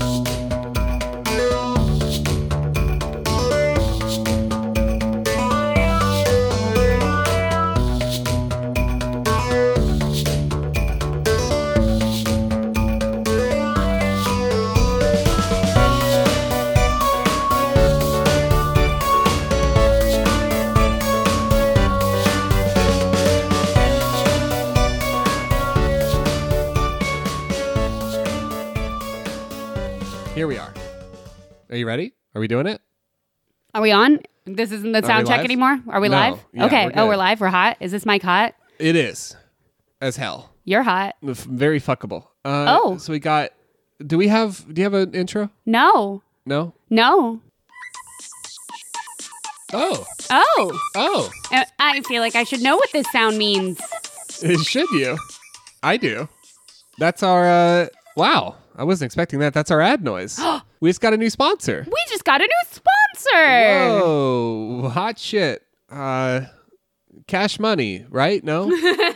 [0.00, 0.29] Here
[31.80, 32.12] you ready?
[32.34, 32.80] Are we doing it?
[33.74, 34.20] Are we on?
[34.46, 35.44] This isn't the sound check live?
[35.44, 35.78] anymore?
[35.88, 36.16] Are we No.
[36.16, 36.44] live?
[36.52, 36.86] Yeah, okay.
[36.86, 37.40] we're oh, we're live.
[37.40, 37.76] We're hot.
[37.80, 38.54] Is this mic hot?
[38.78, 39.36] It is.
[40.00, 40.50] As hell.
[40.64, 41.16] You're hot.
[41.26, 42.24] F- Very fuckable.
[42.44, 42.96] Uh, Oh.
[42.98, 43.50] So we got.
[44.04, 44.64] Do we have.
[44.72, 45.50] Do you have an intro?
[45.66, 46.22] No.
[46.46, 46.72] No?
[46.88, 47.40] No.
[49.72, 50.04] Oh.
[50.30, 50.80] Oh.
[50.96, 51.30] Oh.
[51.52, 53.78] Uh, I feel like I should know what this sound means.
[54.64, 55.16] Should you?
[55.82, 56.28] I do.
[56.98, 57.46] That's our.
[57.46, 57.86] uh
[58.16, 58.56] Wow.
[58.80, 59.52] I wasn't expecting that.
[59.52, 60.40] That's our ad noise.
[60.80, 61.84] we just got a new sponsor.
[61.86, 64.00] We just got a new sponsor.
[64.00, 64.88] Whoa.
[64.88, 65.62] Hot shit.
[65.90, 66.42] Uh.
[67.26, 68.42] Cash money, right?
[68.42, 68.70] No?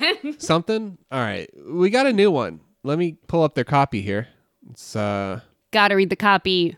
[0.39, 0.99] Something?
[1.11, 1.49] All right.
[1.67, 2.61] We got a new one.
[2.83, 4.29] Let me pull up their copy here.
[4.71, 5.41] It's uh
[5.71, 6.77] Gotta read the copy.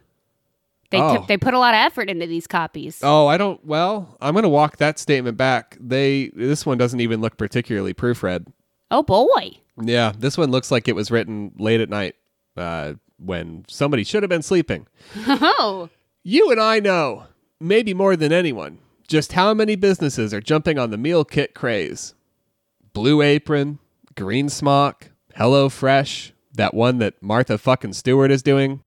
[0.91, 1.17] They, Oh.
[1.17, 3.00] took they put a lot of effort into these copies.
[3.03, 3.62] Oh, I don't.
[3.65, 5.77] Well, I'm gonna walk that statement back.
[5.81, 8.47] They this one doesn't even look particularly proofread.
[8.91, 9.59] Oh boy.
[9.83, 12.15] Yeah, this one looks like it was written late at night,
[12.59, 14.87] uh, when somebody should have been sleeping.
[15.27, 15.89] Oh.
[16.23, 17.27] You and I know,
[17.61, 22.15] maybe more than anyone, just how many businesses are jumping on the meal kit craze.
[22.93, 23.79] Blue Apron,
[24.17, 28.83] Green Smock, Hello Fresh, that one that Martha fucking Stewart is doing.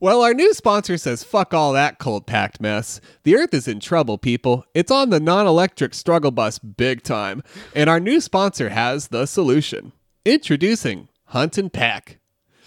[0.00, 3.00] Well, our new sponsor says fuck all that cold packed mess.
[3.22, 4.64] The earth is in trouble, people.
[4.74, 7.42] It's on the non electric struggle bus big time.
[7.74, 9.92] And our new sponsor has the solution.
[10.24, 12.18] Introducing Hunt and Pack.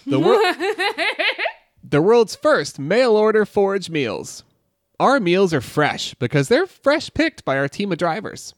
[0.07, 0.37] The, wor-
[1.83, 4.43] the world's first mail order forage meals.
[5.01, 8.55] Our meals are fresh because they're fresh picked by our team of drivers.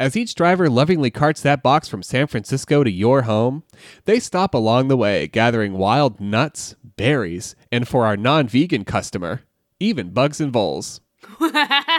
[0.00, 3.62] As each driver lovingly carts that box from San Francisco to your home,
[4.06, 9.42] they stop along the way gathering wild nuts, berries, and for our non vegan customer,
[9.78, 11.00] even bugs and voles.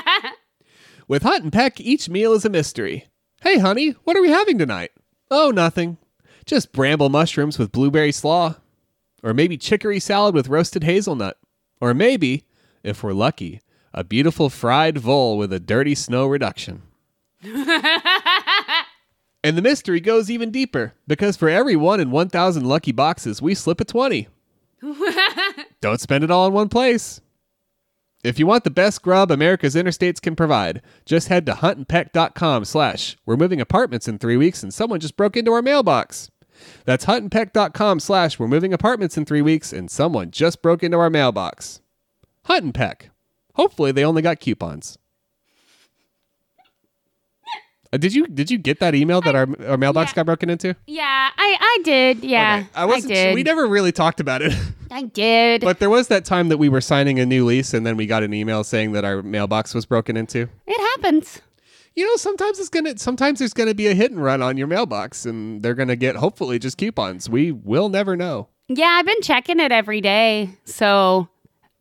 [1.07, 3.07] With Hunt and Peck, each meal is a mystery.
[3.41, 4.91] Hey, honey, what are we having tonight?
[5.31, 5.97] Oh, nothing.
[6.45, 8.55] Just bramble mushrooms with blueberry slaw.
[9.23, 11.37] Or maybe chicory salad with roasted hazelnut.
[11.81, 12.45] Or maybe,
[12.83, 13.61] if we're lucky,
[13.93, 16.83] a beautiful fried vole with a dirty snow reduction.
[17.43, 17.55] and
[19.43, 23.81] the mystery goes even deeper because for every one in 1,000 lucky boxes, we slip
[23.81, 24.27] a 20.
[25.81, 27.21] Don't spend it all in one place.
[28.21, 33.15] If you want the best grub America's interstates can provide, just head to huntandpeck.com slash
[33.25, 36.29] we're moving apartments in three weeks and someone just broke into our mailbox.
[36.85, 41.09] That's huntandpeck.com slash we're moving apartments in three weeks and someone just broke into our
[41.09, 41.81] mailbox.
[42.45, 43.09] Hunt and Peck.
[43.55, 44.97] Hopefully they only got coupons.
[47.91, 50.15] Uh, did you did you get that email that our, our mailbox Yeah.
[50.17, 50.75] got broken into?
[50.85, 52.23] Yeah, I I did.
[52.23, 52.57] Yeah.
[52.59, 52.67] Okay.
[52.75, 53.13] I wasn't.
[53.13, 53.33] did.
[53.33, 54.53] we never really talked about it,
[54.91, 55.61] I did.
[55.61, 58.05] but there was that time that we were signing a new lease, and then we
[58.05, 60.47] got an email saying that our mailbox was broken into.
[60.67, 61.41] it happens.
[61.99, 62.97] You know, sometimes it's gonna.
[62.97, 66.15] Sometimes there's gonna be a hit and run on your mailbox, and they're gonna get
[66.15, 67.29] hopefully just coupons.
[67.29, 68.47] We will never know.
[68.69, 70.51] Yeah, I've been checking it every day.
[70.63, 71.27] So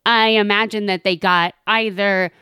[0.05, 2.33] I imagine that they got either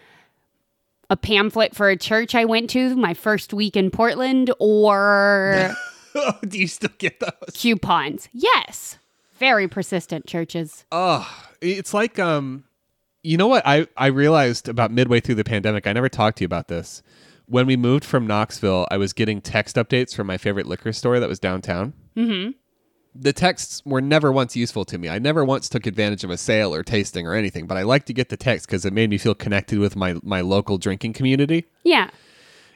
[1.10, 5.76] a pamphlet for a church I went to my first week in Portland or
[6.48, 7.52] Do you still get those?
[7.52, 8.30] coupons.
[8.32, 8.96] Yes.
[9.38, 10.86] Very persistent churches.
[10.90, 12.64] Oh, it's like um,
[13.22, 15.86] you know what I I realized about midway through the pandemic.
[15.86, 17.02] I never talked to you about this.
[17.48, 21.20] When we moved from Knoxville, I was getting text updates from my favorite liquor store
[21.20, 21.92] that was downtown.
[22.16, 22.50] Mm-hmm.
[23.14, 25.08] the texts were never once useful to me.
[25.08, 28.04] I never once took advantage of a sale or tasting or anything, but I like
[28.06, 31.12] to get the text because it made me feel connected with my, my local drinking
[31.14, 31.64] community.
[31.82, 32.10] Yeah.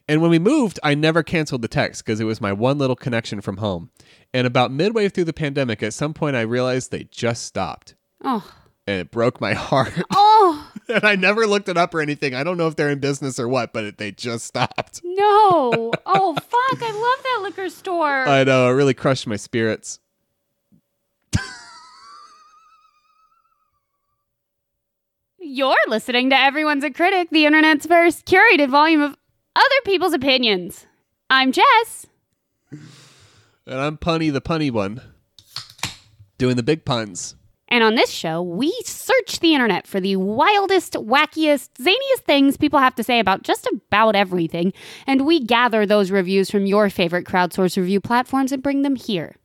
[0.08, 2.96] And when we moved, I never canceled the text because it was my one little
[2.96, 3.90] connection from home.
[4.32, 7.94] And about midway through the pandemic, at some point, I realized they just stopped.
[8.22, 8.50] Oh.
[8.90, 9.92] And it broke my heart.
[10.10, 12.34] Oh and I never looked it up or anything.
[12.34, 15.00] I don't know if they're in business or what, but it, they just stopped.
[15.04, 15.92] no.
[16.06, 16.82] Oh fuck.
[16.82, 18.26] I love that liquor store.
[18.26, 18.68] I know.
[18.68, 20.00] It really crushed my spirits.
[25.38, 29.16] You're listening to Everyone's a Critic, the internet's first curated volume of
[29.56, 30.86] other people's opinions.
[31.30, 32.06] I'm Jess.
[32.70, 32.80] And
[33.66, 35.00] I'm Punny the punny one,
[36.38, 37.36] doing the big puns.
[37.70, 42.80] And on this show, we search the internet for the wildest, wackiest, zaniest things people
[42.80, 44.72] have to say about just about everything.
[45.06, 49.36] And we gather those reviews from your favorite crowdsource review platforms and bring them here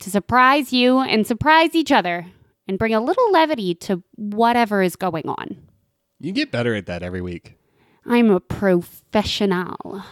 [0.00, 2.26] to surprise you and surprise each other
[2.68, 5.56] and bring a little levity to whatever is going on.
[6.20, 7.54] You get better at that every week.
[8.04, 10.02] I'm a professional.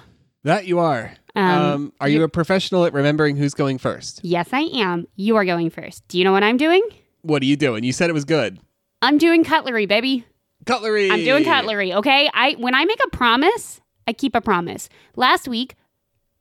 [0.44, 1.12] That you are.
[1.35, 4.20] Um, Um, are you a professional at remembering who's going first?
[4.23, 5.06] Yes, I am.
[5.17, 6.06] You are going first.
[6.08, 6.82] Do you know what I'm doing?
[7.25, 7.85] What are you doing?
[7.85, 8.59] You said it was good.
[9.00, 10.26] I'm doing cutlery, baby.
[10.67, 11.11] Cutlery.
[11.11, 12.31] I'm doing cutlery, okay?
[12.32, 14.91] I when I make a promise, I keep a promise.
[15.17, 15.75] Last week,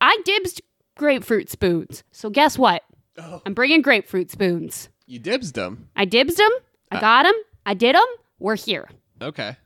[0.00, 0.60] I dibsed
[0.96, 2.04] grapefruit spoons.
[2.12, 2.82] So guess what?
[3.18, 3.40] Oh.
[3.46, 4.90] I'm bringing grapefruit spoons.
[5.06, 5.88] You dibsed them.
[5.96, 6.50] I dibsed them.
[6.92, 6.96] Uh.
[6.96, 7.34] I got them.
[7.64, 8.06] I did them.
[8.38, 8.88] We're here.
[9.22, 9.56] Okay.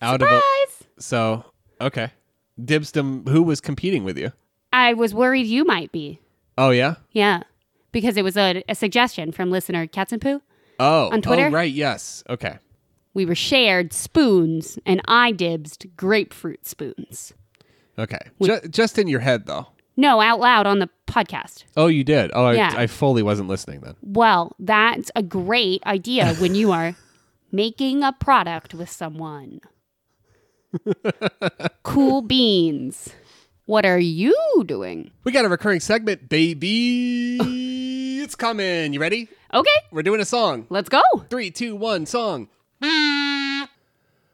[0.00, 0.86] Out of Surprise!
[0.96, 1.44] a, so
[1.80, 2.12] okay.
[2.64, 3.24] Dibsed them.
[3.26, 4.32] Who was competing with you?
[4.72, 6.20] I was worried you might be.
[6.56, 6.96] Oh yeah.
[7.10, 7.42] Yeah.
[7.92, 10.42] Because it was a, a suggestion from listener Cats and Poo.
[10.78, 11.10] Oh.
[11.10, 11.46] On Twitter?
[11.46, 11.72] Oh right.
[11.72, 12.22] Yes.
[12.28, 12.58] Okay.
[13.14, 17.32] We were shared spoons, and I dibsed grapefruit spoons.
[17.98, 18.18] Okay.
[18.40, 19.66] Ju- just in your head though.
[19.96, 21.64] No, out loud on the podcast.
[21.76, 22.30] Oh, you did.
[22.32, 22.72] Oh, Yeah.
[22.76, 23.96] I, I fully wasn't listening then.
[24.00, 26.94] Well, that's a great idea when you are
[27.50, 29.60] making a product with someone.
[31.82, 33.10] cool beans.
[33.68, 35.10] What are you doing?
[35.24, 37.36] We got a recurring segment, baby.
[38.22, 38.94] it's coming.
[38.94, 39.28] You ready?
[39.52, 40.64] Okay, We're doing a song.
[40.70, 41.02] let's go.
[41.28, 42.48] Three, two, one, song.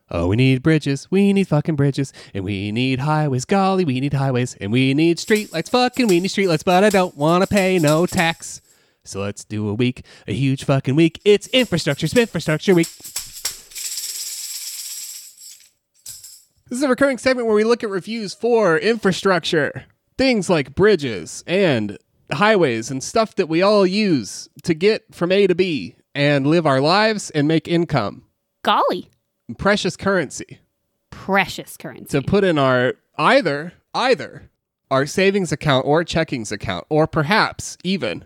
[0.09, 1.11] Oh, we need bridges.
[1.11, 2.13] We need fucking bridges.
[2.33, 3.45] And we need highways.
[3.45, 4.55] Golly, we need highways.
[4.61, 5.69] And we need streetlights.
[5.69, 8.61] Fucking we need streetlights, but I don't want to pay no tax.
[9.03, 11.21] So let's do a week, a huge fucking week.
[11.25, 12.87] It's infrastructure, infrastructure week.
[16.75, 19.85] This is a recurring segment where we look at reviews for infrastructure,
[20.19, 21.97] things like bridges and
[22.33, 26.67] highways and stuff that we all use to get from A to B and live
[26.67, 28.25] our lives and make income.
[28.65, 29.09] Golly,
[29.57, 30.59] Precious currency
[31.11, 32.21] precious currency.
[32.21, 34.51] to put in our either either
[34.91, 38.25] our savings account or checkings account or perhaps even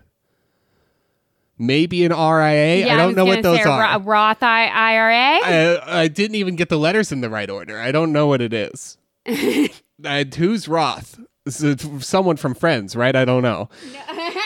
[1.59, 2.85] maybe an RIA.
[2.87, 3.99] yeah, I don't was know what those a are.
[3.99, 5.39] Ro- Roth I- IRA.
[5.43, 7.79] I, I didn't even get the letters in the right order.
[7.79, 8.97] I don't know what it is.
[10.35, 11.19] who's Roth?
[11.47, 13.15] Someone from Friends, right?
[13.15, 13.69] I don't know.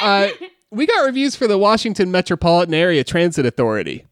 [0.02, 0.30] uh,
[0.72, 4.06] we got reviews for the Washington Metropolitan Area Transit Authority.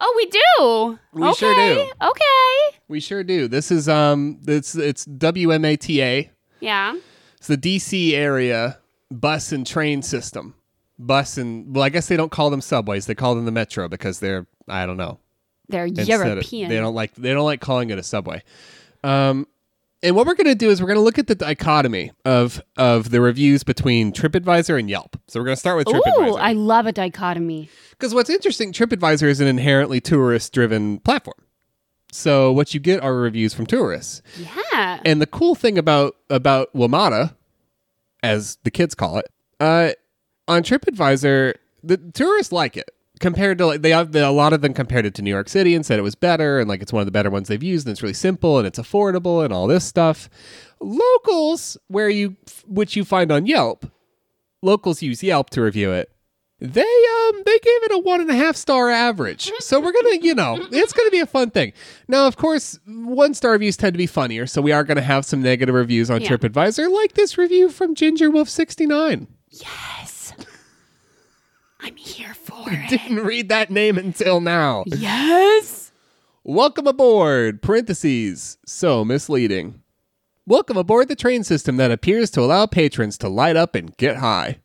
[0.00, 0.98] oh, we do.
[1.12, 1.34] We okay.
[1.34, 1.90] sure do.
[2.02, 2.78] Okay.
[2.88, 3.48] We sure do.
[3.48, 6.30] This is um, it's it's WMATA.
[6.60, 6.96] Yeah.
[7.36, 8.78] It's the DC area
[9.10, 10.54] bus and train system.
[10.98, 13.06] Bus and well, I guess they don't call them subways.
[13.06, 15.18] They call them the metro because they're I don't know.
[15.68, 16.68] They're instead of- European.
[16.68, 18.42] they don't like they don't like calling it a subway.
[19.04, 19.46] Um,
[20.02, 22.60] and what we're going to do is we're going to look at the dichotomy of
[22.76, 25.16] of the reviews between TripAdvisor and Yelp.
[25.28, 27.68] So we're going to start with Ooh, I love a dichotomy.
[27.90, 31.38] because what's interesting, TripAdvisor is an inherently tourist driven platform.
[32.10, 34.22] So what you get are reviews from tourists.
[34.38, 35.00] Yeah.
[35.04, 37.34] And the cool thing about about WMATA,
[38.22, 39.28] as the kids call it,
[39.60, 39.90] uh,
[40.48, 41.54] on TripAdvisor,
[41.84, 42.90] the tourists like it
[43.20, 45.74] compared to like they have a lot of them compared it to New York City
[45.74, 47.86] and said it was better and like it's one of the better ones they've used
[47.86, 50.28] and it's really simple and it's affordable and all this stuff.
[50.80, 52.36] Locals, where you
[52.66, 53.86] which you find on Yelp,
[54.62, 56.10] locals use Yelp to review it.
[56.60, 59.52] They um they gave it a one and a half star average.
[59.60, 61.72] So we're gonna, you know, it's gonna be a fun thing.
[62.08, 65.24] Now, of course, one star reviews tend to be funnier, so we are gonna have
[65.24, 66.30] some negative reviews on Yeah.
[66.30, 69.28] TripAdvisor, like this review from Ginger Wolf sixty nine.
[69.50, 69.97] yes.
[71.88, 72.90] I'm here for it.
[72.90, 74.84] Didn't read that name until now.
[74.88, 75.90] yes.
[76.44, 77.62] Welcome aboard.
[77.62, 78.58] Parentheses.
[78.66, 79.80] So misleading.
[80.44, 84.16] Welcome aboard the train system that appears to allow patrons to light up and get
[84.16, 84.58] high.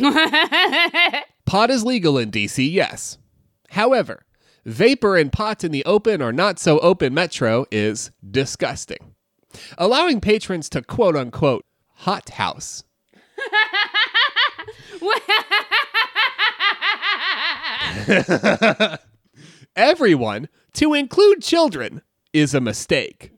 [1.44, 3.18] Pot is legal in DC, yes.
[3.72, 4.24] However,
[4.64, 9.14] vapor and pot in the open or not so open metro is disgusting.
[9.76, 12.82] Allowing patrons to quote unquote hot house.
[19.76, 23.32] Everyone, to include children, is a mistake.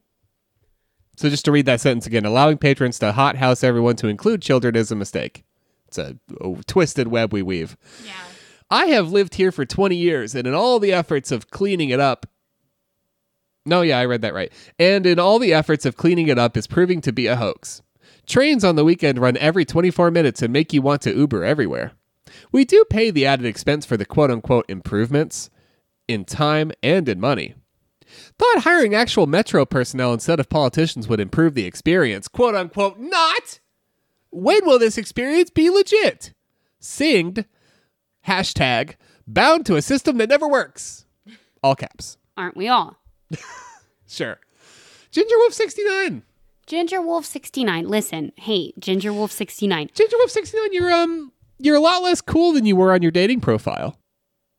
[1.17, 4.43] So just to read that sentence again, allowing patrons to hot house everyone to include
[4.43, 5.45] children is a mistake.
[5.89, 7.77] It's a, a twisted web we weave.
[8.05, 8.13] yeah.
[8.71, 12.01] I have lived here for 20 years, and in all the efforts of cleaning it
[12.01, 12.27] up,
[13.67, 14.53] no, yeah, I read that right.
[14.79, 17.83] And in all the efforts of cleaning it up is proving to be a hoax.
[18.27, 21.93] Trains on the weekend run every 24 minutes and make you want to Uber everywhere.
[22.53, 25.51] We do pay the added expense for the quote unquote improvements
[26.09, 27.55] in time and in money.
[28.39, 32.29] Thought hiring actual Metro personnel instead of politicians would improve the experience.
[32.29, 33.61] Quote unquote, not!
[34.31, 36.33] When will this experience be legit?
[36.81, 37.45] Singed,
[38.27, 41.07] hashtag, bound to a system that never works.
[41.63, 42.19] All caps.
[42.37, 42.99] Aren't we all?
[44.07, 44.39] Sure.
[45.11, 46.23] Ginger Wolf 69.
[46.67, 47.89] Ginger Wolf 69.
[47.89, 49.91] Listen, hey, Ginger Wolf 69.
[49.93, 53.11] Ginger Wolf 69, you're um you're a lot less cool than you were on your
[53.11, 53.99] dating profile.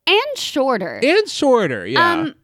[0.06, 1.00] and shorter.
[1.02, 1.86] and shorter.
[1.86, 2.12] Yeah.
[2.12, 2.34] Um,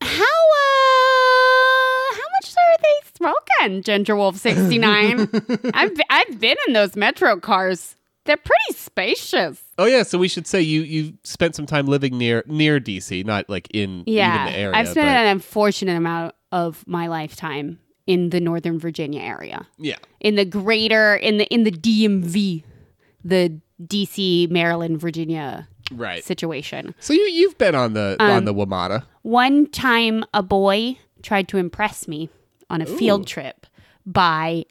[0.00, 3.82] how uh, how much are they smoking?
[3.82, 5.28] Ginger Wolf sixty nine.
[5.74, 7.94] I've I've been in those metro cars.
[8.24, 9.62] They're pretty spacious.
[9.78, 10.02] oh yeah.
[10.02, 13.68] So we should say you you spent some time living near near DC, not like
[13.72, 14.76] in Yeah, even the area.
[14.76, 19.96] I've spent but- an unfortunate amount of my lifetime in the Northern Virginia area, yeah.
[20.20, 22.62] in the greater in the in the DMV,
[23.24, 26.22] the DC, Maryland, Virginia Right.
[26.24, 26.94] situation.
[27.00, 29.04] So you you've been on the Um, on the WMATA.
[29.22, 32.28] One time, a boy tried to impress me
[32.70, 33.66] on a field trip
[34.04, 34.64] by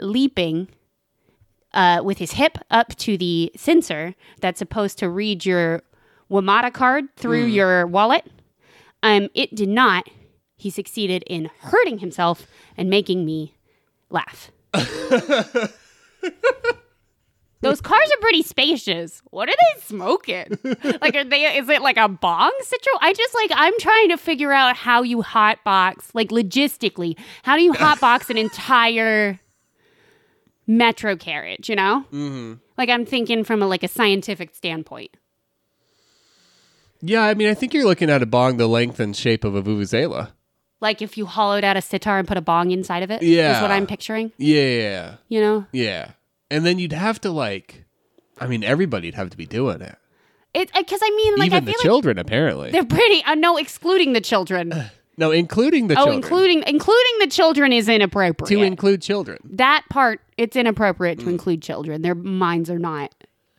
[0.00, 0.68] leaping
[1.74, 5.82] uh, with his hip up to the sensor that's supposed to read your
[6.30, 8.26] WMATA card through your wallet.
[9.02, 10.08] Um, it did not.
[10.56, 13.54] He succeeded in hurting himself and making me
[14.10, 14.50] laugh.
[17.60, 19.22] Those cars are pretty spacious.
[19.30, 20.58] What are they smoking?
[21.00, 21.56] like, are they?
[21.56, 22.98] Is it like a bong situation?
[23.00, 27.62] I just like I'm trying to figure out how you hotbox, like logistically, how do
[27.62, 29.40] you hotbox an entire
[30.66, 31.68] metro carriage?
[31.68, 32.54] You know, mm-hmm.
[32.76, 35.16] like I'm thinking from a like a scientific standpoint.
[37.00, 39.54] Yeah, I mean, I think you're looking at a bong the length and shape of
[39.54, 40.32] a vuvuzela.
[40.80, 43.22] Like if you hollowed out a sitar and put a bong inside of it.
[43.22, 43.56] Yeah.
[43.56, 44.32] Is what I'm picturing.
[44.36, 46.12] Yeah, Yeah, You know, yeah.
[46.50, 47.84] And then you'd have to like,
[48.40, 49.96] I mean, everybody'd have to be doing it.
[50.54, 52.70] it because I mean, like Even I the feel like children, apparently.
[52.70, 53.22] they're pretty.
[53.24, 54.72] Uh, no, excluding the children.
[55.20, 56.18] No, including the children.
[56.18, 56.40] oh, children.
[56.52, 58.48] including including the children is inappropriate.
[58.50, 59.38] to include children.
[59.50, 61.30] that part it's inappropriate to Mm.
[61.30, 63.12] include children their minds are not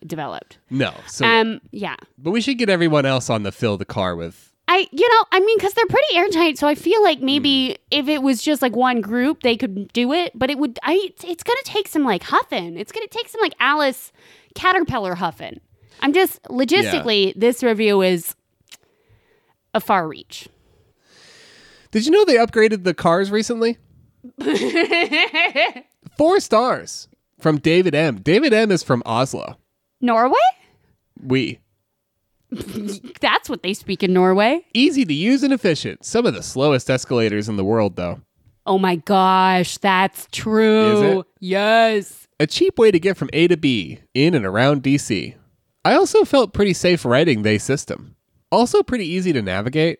[0.05, 0.93] developed No.
[1.07, 4.53] So, um yeah but we should get everyone else on the fill the car with.
[4.69, 7.24] i you know i mean because they're pretty airtight so i feel like Mm.
[7.24, 10.79] maybe if it was just like one group they could do it but it would
[10.83, 14.13] i it's, it's gonna take some like huffing it's gonna take some like alice
[14.56, 15.60] caterpillar huffing
[16.01, 18.36] i'm just logistically this review is
[19.74, 20.48] a far reach
[21.91, 23.77] Did you know they upgraded the cars recently?
[26.18, 27.08] Four stars
[27.39, 28.18] from David M.
[28.18, 28.72] David M.
[28.72, 29.58] is from Oslo.
[30.01, 30.38] norway
[31.22, 31.60] We.
[33.22, 36.03] that's what they speak in norway Easy to use and efficient.
[36.03, 38.22] Some of the slowest escalators in the world, though.
[38.65, 40.91] Oh my gosh, that's true.
[40.91, 41.25] Is it?
[41.39, 42.27] Yes.
[42.41, 45.36] A cheap way to get from A to B in and around DC.
[45.84, 48.15] I also felt pretty safe riding they system.
[48.50, 50.00] Also pretty easy to navigate.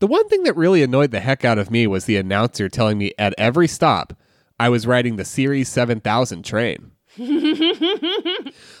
[0.00, 2.96] The one thing that really annoyed the heck out of me was the announcer telling
[2.96, 4.14] me at every stop
[4.58, 6.92] I was riding the Series 7000 train.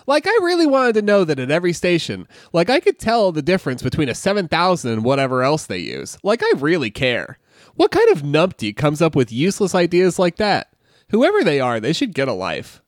[0.06, 3.42] like I really wanted to know that at every station, like I could tell the
[3.42, 6.16] difference between a 7000 and whatever else they use.
[6.22, 7.38] Like I really care.
[7.74, 10.72] What kind of numpty comes up with useless ideas like that?
[11.10, 12.80] Whoever they are, they should get a life.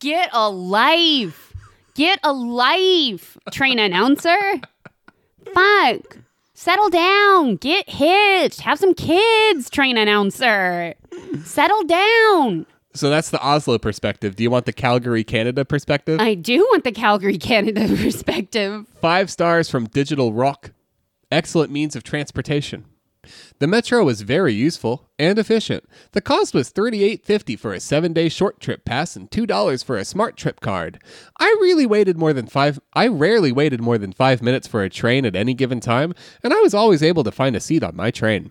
[0.00, 1.52] Get a life.
[1.94, 4.38] Get a life, train announcer.
[5.52, 6.18] Fuck.
[6.54, 7.56] Settle down.
[7.56, 8.60] Get hitched.
[8.60, 10.94] Have some kids, train announcer.
[11.44, 12.66] Settle down.
[12.94, 14.36] So that's the Oslo perspective.
[14.36, 16.20] Do you want the Calgary, Canada perspective?
[16.20, 18.86] I do want the Calgary, Canada perspective.
[19.00, 20.72] Five stars from Digital Rock.
[21.30, 22.84] Excellent means of transportation.
[23.60, 25.84] The metro was very useful and efficient.
[26.12, 30.04] The cost was $38.50 for a seven day short trip pass and $2 for a
[30.04, 31.02] smart trip card.
[31.38, 34.90] I really waited more than five I rarely waited more than five minutes for a
[34.90, 37.96] train at any given time, and I was always able to find a seat on
[37.96, 38.50] my train.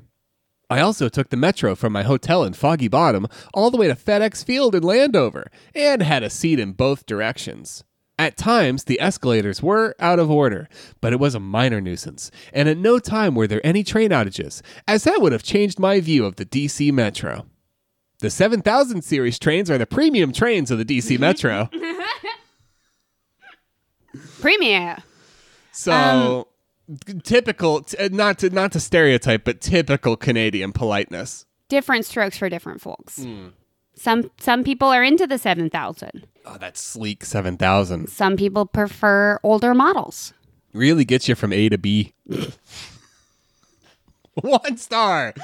[0.70, 3.96] I also took the metro from my hotel in Foggy Bottom all the way to
[3.96, 7.84] FedEx Field in Landover and had a seat in both directions.
[8.22, 10.70] At times, the escalators were out of order,
[11.02, 14.62] but it was a minor nuisance, and at no time were there any train outages,
[14.88, 17.48] as that would have changed my view of the DC Metro.
[18.20, 21.22] The 7000 series trains are the premium trains of the DC mm-hmm.
[21.22, 21.68] Metro.
[24.40, 25.00] Premier.
[25.72, 26.46] So,
[26.88, 31.48] um, typical, t- uh, not to not to stereotype, but typical Canadian politeness.
[31.70, 33.24] Different strokes for different folks.
[33.24, 33.48] Hmm.
[34.02, 36.26] Some some people are into the 7000.
[36.48, 40.34] Oh, that sleek 7000 Some people prefer older models.
[40.74, 42.14] really gets you from A to B.
[44.42, 45.36] One star.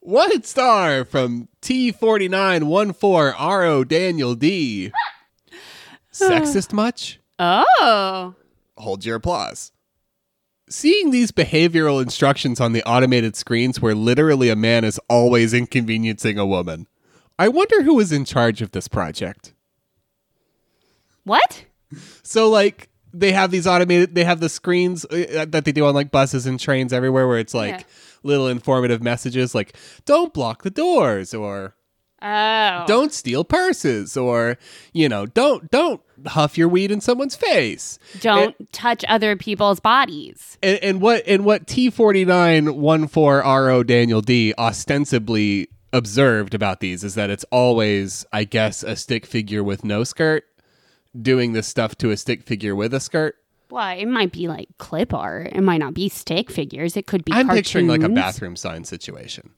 [0.00, 4.92] One star from T4914RO Daniel D.
[6.12, 7.20] Sexist much?
[7.38, 8.34] Oh.
[8.76, 9.72] Hold your applause.
[10.68, 16.36] Seeing these behavioral instructions on the automated screens where literally a man is always inconveniencing
[16.36, 16.86] a woman.
[17.38, 19.52] I wonder who was in charge of this project.
[21.24, 21.64] What?
[22.22, 25.94] So like they have these automated they have the screens uh, that they do on
[25.94, 27.86] like buses and trains everywhere where it's like Yeah.
[28.22, 31.74] little informative messages like don't block the doors or
[32.20, 32.84] Oh.
[32.88, 34.58] Don't steal purses or,
[34.92, 38.00] you know, don't don't huff your weed in someone's face.
[38.20, 40.58] Don't touch other people's bodies.
[40.60, 46.54] And, and what and what T forty nine one four RO Daniel D ostensibly observed
[46.54, 50.44] about these is that it's always, I guess, a stick figure with no skirt
[51.20, 53.36] doing this stuff to a stick figure with a skirt.
[53.70, 55.48] Well, it might be like clip art.
[55.52, 56.96] It might not be stick figures.
[56.96, 57.32] It could be.
[57.32, 59.50] I'm picturing like a bathroom sign situation.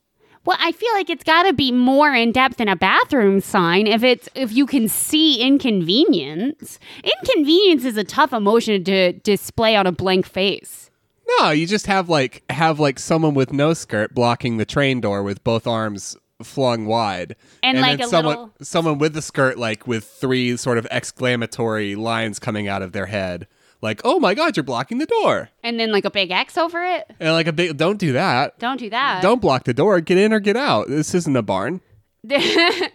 [0.44, 3.86] Well, I feel like it's got to be more in depth than a bathroom sign.
[3.86, 9.86] If it's if you can see inconvenience, inconvenience is a tough emotion to display on
[9.86, 10.89] a blank face.
[11.38, 15.22] No, you just have like have like someone with no skirt blocking the train door
[15.22, 19.58] with both arms flung wide, And, like, then a someone little- someone with the skirt
[19.58, 23.46] like with three sort of exclamatory lines coming out of their head,
[23.82, 26.82] like "Oh my God, you're blocking the door!" And then like a big X over
[26.82, 27.10] it.
[27.20, 28.58] And like a big, don't do that.
[28.58, 29.20] Don't do that.
[29.22, 30.00] Don't block the door.
[30.00, 30.88] Get in or get out.
[30.88, 31.80] This isn't a barn.
[32.30, 32.88] okay,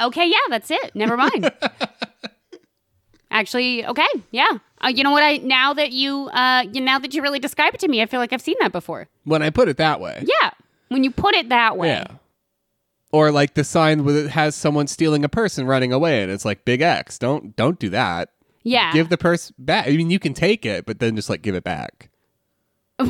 [0.00, 0.94] yeah, that's it.
[0.94, 1.50] Never mind.
[3.30, 4.58] Actually, okay, yeah.
[4.84, 5.22] Uh, you know what?
[5.22, 8.06] I now that you uh, you now that you really describe it to me, I
[8.06, 9.08] feel like I've seen that before.
[9.24, 10.50] When I put it that way, Yeah,
[10.88, 11.88] when you put it that way.
[11.88, 12.06] yeah.
[13.12, 16.32] Or like the sign with it has someone stealing a purse and running away, and
[16.32, 17.18] it's like big X.
[17.18, 18.30] Don't don't do that.
[18.64, 18.92] Yeah.
[18.92, 19.86] Give the purse back.
[19.86, 22.08] I mean, you can take it, but then just like give it back.
[22.98, 23.08] and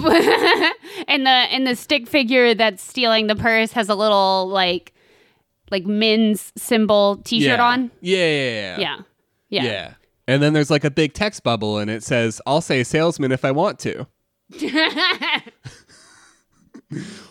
[1.27, 4.93] the and the stick figure that's stealing the purse has a little like
[5.71, 7.65] like men's symbol T-shirt yeah.
[7.65, 7.91] on.
[8.01, 9.03] Yeah, yeah, yeah,
[9.49, 9.63] Yeah.
[9.65, 9.95] Yeah.
[10.33, 13.45] And then there's like a big text bubble, and it says, "I'll say salesman if
[13.45, 14.07] I want to."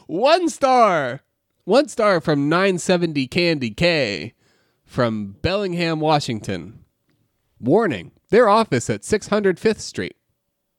[0.06, 1.22] One star.
[1.64, 4.36] One star from 970 Candy K
[4.86, 6.86] from Bellingham, Washington.
[7.60, 10.16] Warning their office at 605th Street.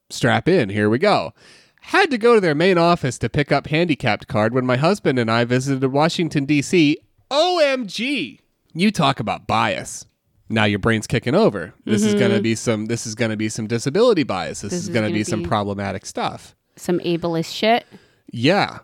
[0.09, 1.33] Strap in, here we go.
[1.81, 5.19] Had to go to their main office to pick up handicapped card when my husband
[5.19, 6.99] and I visited Washington, D.C.
[7.29, 8.39] OMG!
[8.73, 10.05] You talk about bias.
[10.49, 11.73] Now your brain's kicking over.
[11.85, 12.43] This is gonna mm-hmm.
[12.43, 14.61] be some this is gonna be some disability bias.
[14.61, 16.55] This, is, is gonna, gonna be, some problematic stuff.
[16.75, 17.85] Some ableist shit.
[18.31, 18.79] Yeah.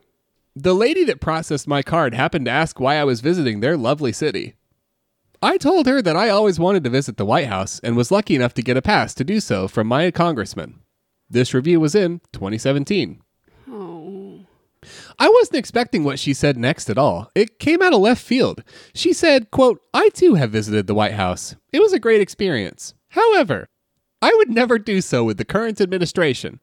[0.56, 4.12] The lady that processed my card happened to ask why I was visiting their lovely
[4.12, 4.56] city.
[5.42, 8.36] I told her that I always wanted to visit the White House and was lucky
[8.36, 10.82] enough to get a pass to do so from my congressman.
[11.30, 13.22] This review was in 2017.
[15.22, 17.30] I wasn't expecting what she said next at all.
[17.36, 18.64] It came out of left field.
[18.94, 21.56] She said, quote, I too have visited the White House.
[21.74, 22.94] It was a great experience.
[23.10, 23.68] However,
[24.22, 26.60] I would never do so with the current administration.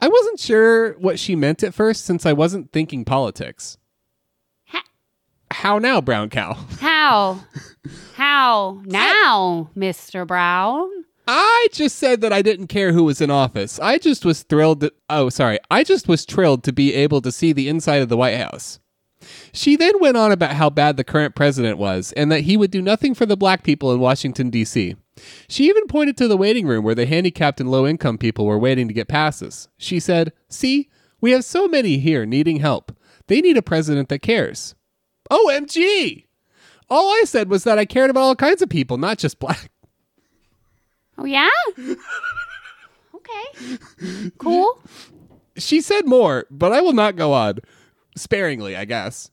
[0.00, 3.78] I wasn't sure what she meant at first since I wasn't thinking politics.
[4.66, 4.84] Ha-
[5.50, 6.54] How now, brown cow?
[6.80, 7.40] How?
[8.14, 10.26] How now, Mr.
[10.26, 10.88] Brown?
[11.26, 13.80] I just said that I didn't care who was in office.
[13.80, 15.58] I just was thrilled that, oh, sorry.
[15.70, 18.78] I just was thrilled to be able to see the inside of the White House.
[19.52, 22.70] She then went on about how bad the current president was and that he would
[22.70, 24.94] do nothing for the black people in Washington, D.C.
[25.48, 28.58] She even pointed to the waiting room where the handicapped and low income people were
[28.58, 29.68] waiting to get passes.
[29.78, 30.88] She said, See,
[31.20, 32.92] we have so many here needing help.
[33.26, 34.74] They need a president that cares.
[35.30, 36.24] OMG!
[36.88, 39.70] All I said was that I cared about all kinds of people, not just black.
[41.18, 41.48] Oh yeah?
[43.14, 43.78] okay.
[44.38, 44.80] Cool.
[45.56, 47.58] She said more, but I will not go on.
[48.16, 49.30] Sparingly, I guess.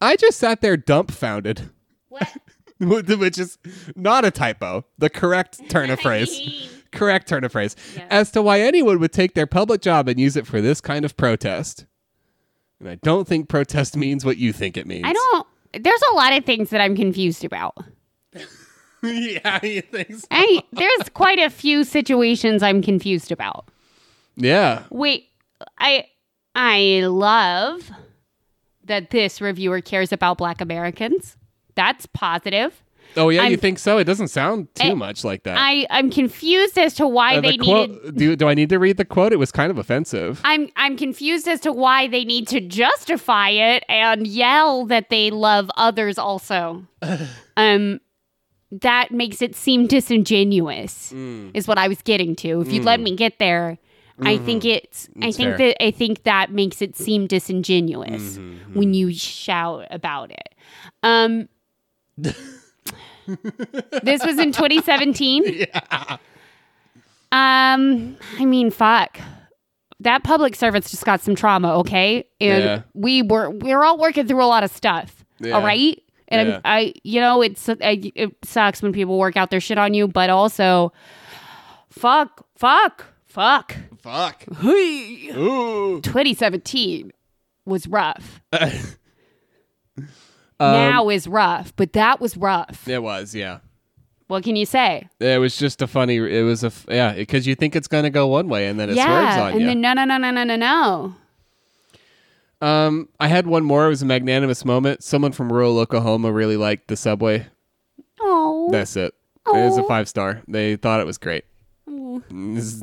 [0.00, 1.70] I just sat there dumbfounded,
[2.08, 2.28] What?
[2.78, 3.58] which is
[3.96, 4.84] not a typo.
[4.98, 6.70] The correct turn of phrase.
[6.92, 7.76] Correct turn of phrase.
[8.08, 11.04] As to why anyone would take their public job and use it for this kind
[11.04, 11.86] of protest.
[12.80, 15.04] And I don't think protest means what you think it means.
[15.04, 17.76] I don't there's a lot of things that I'm confused about.
[19.02, 20.26] yeah, you think so?
[20.30, 23.68] I there's quite a few situations I'm confused about.
[24.36, 24.84] Yeah.
[24.90, 25.28] Wait,
[25.78, 26.06] I
[26.54, 27.90] I love
[28.84, 31.36] that this reviewer cares about black Americans.
[31.74, 32.82] That's positive.
[33.16, 33.96] Oh, yeah, you I'm- think so?
[33.98, 35.56] It doesn't sound too I- much like that.
[35.58, 38.68] I I'm confused as to why Uh, they the quote, needed do, do I need
[38.68, 39.32] to read the quote?
[39.32, 40.40] It was kind of offensive.
[40.44, 45.30] I'm I'm confused as to why they need to justify it and yell that they
[45.30, 46.84] love others also.
[47.56, 48.00] um
[48.70, 51.50] that makes it seem disingenuous Mm.
[51.54, 52.60] is what I was getting to.
[52.60, 53.78] If you'd let me get there,
[54.20, 55.56] I think it's I think Mm-hmm.
[55.56, 55.68] fair.
[55.68, 60.54] that I think that makes it seem disingenuous Mm-hmm, when you shout about it.
[61.02, 61.48] Um
[64.02, 65.42] This was in 2017.
[65.74, 66.16] yeah.
[67.30, 69.18] Um, I mean, fuck.
[70.00, 72.24] That public servant's just got some trauma, okay?
[72.40, 72.82] And Yeah.
[72.94, 75.52] we were we're all working through a lot of stuff, Yeah.
[75.52, 76.00] all right?
[76.28, 76.60] And Yeah.
[76.64, 80.08] I, you know, it's I, it sucks when people work out their shit on you,
[80.08, 80.92] but also,
[81.90, 83.74] fuck, fuck, fuck.
[84.00, 84.44] Fuck.
[84.60, 85.30] Hey.
[85.34, 86.00] Ooh.
[86.02, 87.12] 2017
[87.64, 88.40] was rough.
[90.60, 92.88] Um, now is rough, but that was rough.
[92.88, 93.60] It was, yeah.
[94.26, 95.08] What can you say?
[95.20, 96.16] It was just a funny.
[96.16, 98.94] It was a yeah, because you think it's gonna go one way and then it
[98.94, 99.68] swerves yeah, on and you.
[99.68, 101.14] And then no, no, no, no, no, no, no.
[102.60, 103.86] Um, I had one more.
[103.86, 105.02] It was a magnanimous moment.
[105.02, 107.46] Someone from rural Oklahoma really liked the subway.
[108.20, 109.14] Oh, That's it.
[109.46, 110.42] It was a five star.
[110.48, 111.44] They thought it was great.
[112.30, 112.82] This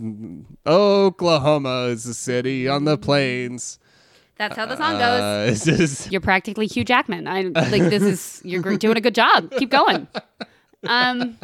[0.65, 3.77] Oklahoma is a city on the plains.
[4.38, 5.21] that's how the song goes.
[5.21, 7.27] Uh, it's just- You're practically Hugh Jackman.
[7.27, 9.51] I like this is you're gr- doing a good job.
[9.57, 10.07] Keep going.
[10.88, 11.39] Um,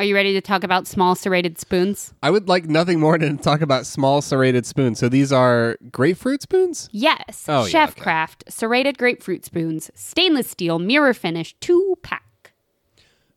[0.00, 2.14] are you ready to talk about small serrated spoons?
[2.22, 4.98] I would like nothing more than to talk about small serrated spoons.
[4.98, 6.88] So these are grapefruit spoons.
[6.90, 8.00] Yes, Oh, yeah, Chef okay.
[8.00, 12.52] Craft serrated grapefruit spoons, stainless steel, mirror finish, two pack.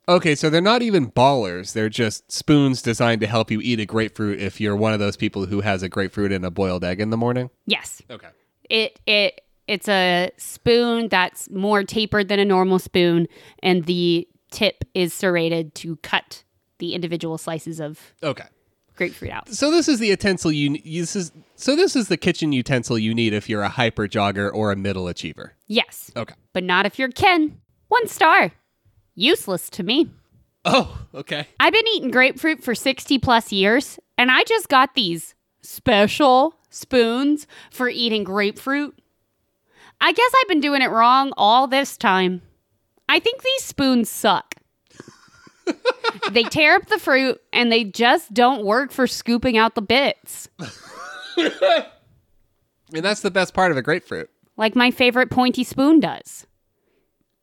[0.08, 1.74] Okay, so they're not even ballers.
[1.74, 5.18] They're just spoons designed to help you eat a grapefruit if you're one of those
[5.18, 7.50] people who has a grapefruit and a boiled egg in the morning.
[7.66, 8.30] Yes, Okay.
[8.70, 13.28] it it it's a spoon that's more tapered than a normal spoon,
[13.62, 16.44] and the tip is serrated to cut
[16.84, 18.44] the individual slices of Okay.
[18.98, 19.48] grapefruit out.
[19.50, 23.14] So this is the utensil you this is so this is the kitchen utensil you
[23.14, 25.54] need if you're a hyper jogger or a middle achiever.
[25.68, 26.36] Yes, Okay.
[26.52, 27.62] but not if you're Ken.
[27.88, 28.52] One star.
[29.16, 30.10] Useless to me.
[30.66, 31.48] Oh, okay.
[31.60, 37.48] I've been eating grapefruit for 60 plus years, and I just got these special spoons
[37.72, 38.98] for eating grapefruit.
[40.02, 42.42] I guess I've been doing it wrong all this time.
[43.08, 44.56] I think these spoons suck.
[46.32, 50.50] They tear up the fruit and they just don't work for scooping out the bits.
[52.94, 54.30] And that's the best part of a grapefruit.
[54.56, 56.46] Like my favorite pointy spoon does.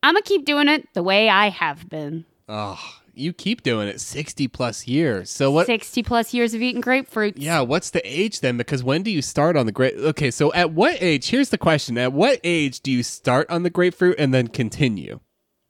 [0.01, 2.25] I'm gonna keep doing it the way I have been.
[2.47, 2.79] Oh,
[3.13, 5.29] you keep doing it 60 plus years.
[5.29, 7.37] So what 60 plus years of eating grapefruit.
[7.37, 8.57] Yeah, what's the age then?
[8.57, 9.95] Because when do you start on the grape?
[9.97, 11.29] Okay, so at what age?
[11.29, 15.19] Here's the question: At what age do you start on the grapefruit and then continue?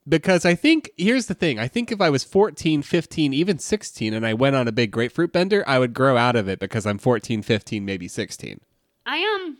[0.07, 4.13] Because I think here's the thing: I think if I was 14, 15, even 16,
[4.13, 6.85] and I went on a big grapefruit bender, I would grow out of it because
[6.85, 8.59] I'm 14, 15, maybe 16.
[9.05, 9.57] I um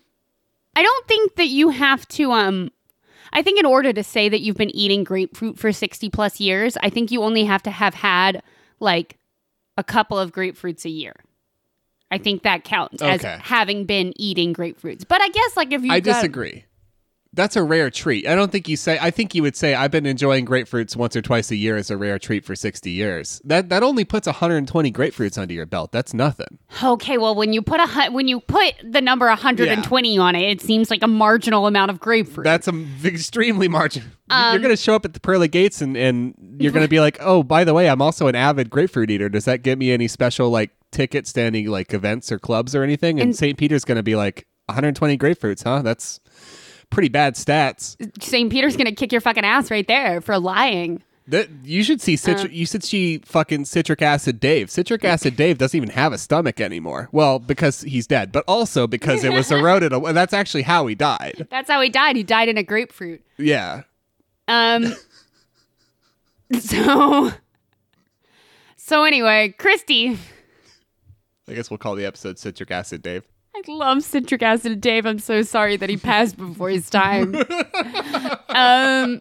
[0.76, 2.72] I don't think that you have to um
[3.34, 6.78] I think in order to say that you've been eating grapefruit for 60 plus years,
[6.82, 8.44] I think you only have to have had
[8.80, 9.18] like
[9.78, 11.14] a couple of grapefruits a year.
[12.10, 15.08] I think that counts as having been eating grapefruits.
[15.08, 16.66] But I guess like if you I disagree.
[17.34, 18.28] That's a rare treat.
[18.28, 18.98] I don't think you say.
[19.02, 21.90] I think you would say I've been enjoying grapefruits once or twice a year as
[21.90, 23.42] a rare treat for 60 years.
[23.46, 25.94] That that only puts 120 grapefruits under your belt.
[25.94, 26.60] That's nothing.
[26.84, 30.62] Okay, well when you put a when you put the number 120 on it, it
[30.62, 32.44] seems like a marginal amount of grapefruit.
[32.44, 34.10] That's a extremely marginal.
[34.30, 36.90] Um, you're going to show up at the pearly gates and, and you're going to
[36.90, 39.28] be like, oh, by the way, I'm also an avid grapefruit eater.
[39.30, 43.20] Does that get me any special like ticket standing like events or clubs or anything?
[43.20, 43.58] And, And- St.
[43.58, 45.82] Peter's going to be like 120 grapefruits, huh?
[45.82, 46.22] That's
[46.92, 47.96] pretty bad stats.
[48.24, 48.52] St.
[48.52, 51.02] Peter's going to kick your fucking ass right there for lying.
[51.28, 52.18] That you should see Uh.
[52.18, 52.52] citric.
[52.52, 54.70] you should see fucking citric acid Dave.
[54.70, 57.10] Citric acid Dave doesn't even have a stomach anymore.
[57.12, 59.94] Well, because he's dead, but also because it was eroded.
[59.94, 60.12] away.
[60.14, 61.48] That's actually how he died.
[61.50, 62.16] That's how he died.
[62.18, 63.22] He died in a grapefruit.
[63.38, 63.84] Yeah.
[64.48, 64.94] Um.
[66.60, 67.32] so.
[68.76, 70.18] So anyway, Christy,
[71.48, 73.24] I guess we'll call the episode citric acid Dave.
[73.56, 75.06] I love citric acid, Dave.
[75.06, 77.36] I'm so sorry that he passed before his time.
[78.50, 79.20] um.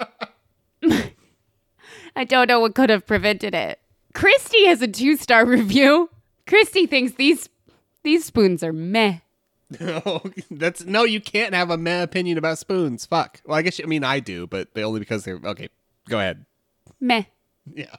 [2.16, 3.78] I don't know what could have prevented it.
[4.14, 6.10] Christy has a two star review.
[6.46, 7.48] Christy thinks these
[8.02, 9.18] these spoons are meh.
[9.78, 11.04] No, that's no.
[11.04, 13.06] You can't have a meh opinion about spoons.
[13.06, 13.40] Fuck.
[13.44, 15.68] Well, I guess I mean I do, but they only because they're okay.
[16.08, 16.44] Go ahead.
[17.00, 17.24] Meh.
[17.72, 17.94] Yeah.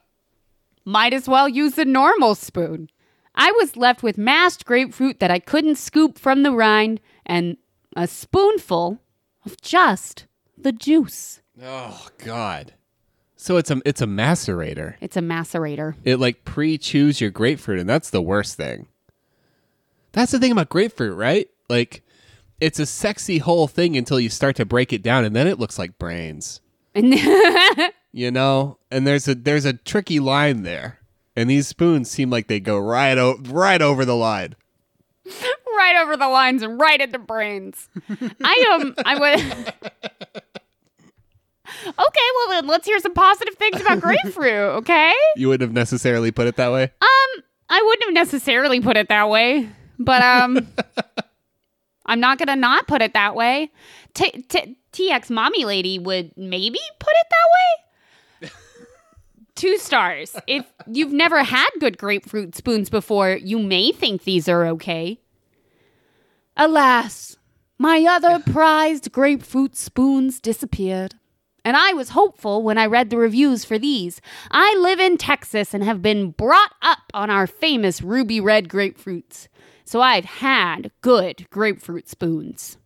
[0.83, 2.89] Might as well use a normal spoon.
[3.35, 7.57] I was left with mashed grapefruit that I couldn't scoop from the rind and
[7.95, 8.99] a spoonful
[9.45, 10.25] of just
[10.57, 11.41] the juice.
[11.61, 12.73] Oh God.
[13.35, 14.95] So it's a it's a macerator.
[15.01, 15.95] It's a macerator.
[16.03, 18.87] It like pre-chews your grapefruit, and that's the worst thing.
[20.11, 21.49] That's the thing about grapefruit, right?
[21.69, 22.03] Like,
[22.59, 25.57] it's a sexy whole thing until you start to break it down, and then it
[25.57, 26.61] looks like brains.
[28.13, 30.99] You know, and there's a there's a tricky line there,
[31.35, 34.55] and these spoons seem like they go right o- right over the line.
[35.77, 37.87] right over the lines and right at the brains.
[38.43, 39.73] I um I would
[41.87, 45.13] Okay, well then let's hear some positive things about grapefruit, okay?
[45.35, 46.83] You wouldn't have necessarily put it that way.
[46.83, 50.67] Um, I wouldn't have necessarily put it that way, but um,
[52.05, 53.71] I'm not gonna not put it that way.
[54.13, 57.80] T- T- TX Mommy Lady would maybe put it that way.
[59.61, 60.35] Two stars.
[60.47, 65.19] If you've never had good grapefruit spoons before, you may think these are okay.
[66.57, 67.37] Alas,
[67.77, 71.13] my other prized grapefruit spoons disappeared,
[71.63, 74.19] and I was hopeful when I read the reviews for these.
[74.49, 79.47] I live in Texas and have been brought up on our famous ruby red grapefruits.
[79.85, 82.79] So I've had good grapefruit spoons.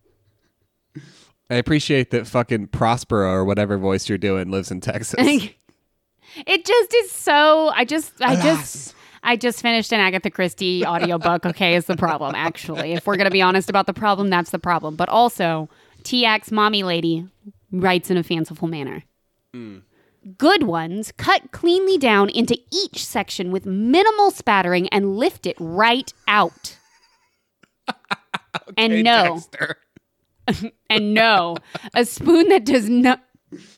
[1.48, 5.14] I appreciate that fucking Prospero or whatever voice you're doing lives in Texas.
[6.46, 8.44] It just is so I just I Alas.
[8.44, 12.92] just I just finished an Agatha Christie audiobook, okay, is the problem actually.
[12.92, 14.96] If we're going to be honest about the problem, that's the problem.
[14.96, 15.68] But also,
[16.02, 17.26] TX mommy lady
[17.72, 19.02] writes in a fanciful manner.
[19.54, 19.82] Mm.
[20.38, 26.12] Good ones cut cleanly down into each section with minimal spattering and lift it right
[26.26, 26.76] out.
[28.76, 29.40] and no,
[30.90, 31.56] and no,
[31.94, 33.22] a spoon that does not.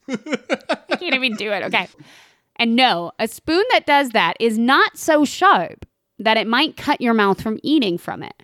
[0.09, 1.65] I can't even do it.
[1.65, 1.89] Okay.
[2.59, 5.87] And no, a spoon that does that is not so sharp
[6.19, 8.35] that it might cut your mouth from eating from it.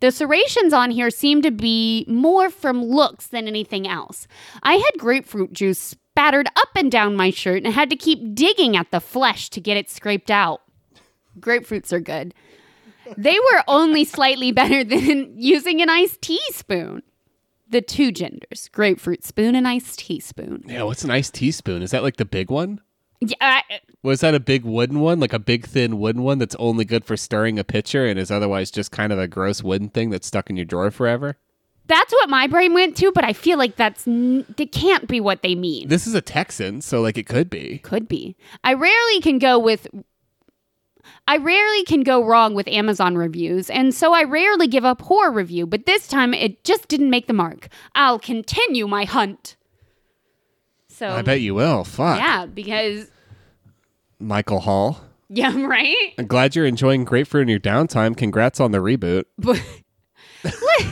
[0.00, 4.26] The serrations on here seem to be more from looks than anything else.
[4.62, 8.76] I had grapefruit juice spattered up and down my shirt and had to keep digging
[8.76, 10.62] at the flesh to get it scraped out.
[11.40, 12.34] Grapefruits are good.
[13.16, 17.02] They were only slightly better than using an iced teaspoon.
[17.68, 20.62] The two genders grapefruit spoon and iced teaspoon.
[20.66, 21.82] Yeah, what's an iced teaspoon?
[21.82, 22.80] Is that like the big one?
[23.30, 26.38] Yeah, I, uh, Was that a big wooden one, like a big thin wooden one
[26.38, 29.62] that's only good for stirring a pitcher and is otherwise just kind of a gross
[29.62, 31.36] wooden thing that's stuck in your drawer forever?
[31.86, 35.20] that's what my brain went to, but I feel like that's n- that can't be
[35.20, 35.88] what they mean.
[35.88, 37.78] This is a Texan, so like it could be.
[37.78, 38.36] Could be.
[38.64, 39.88] I rarely can go with.
[41.26, 45.30] I rarely can go wrong with Amazon reviews, and so I rarely give a poor
[45.30, 47.68] review, but this time it just didn't make the mark.
[47.94, 49.56] I'll continue my hunt.
[50.88, 51.84] So, I bet you will.
[51.84, 52.18] Fuck.
[52.18, 53.10] yeah, because,
[54.22, 55.00] Michael Hall.
[55.28, 56.14] yeah, right?
[56.18, 58.16] I'm glad you're enjoying grapefruit in your downtime.
[58.16, 59.24] Congrats on the reboot.
[60.44, 60.86] But let,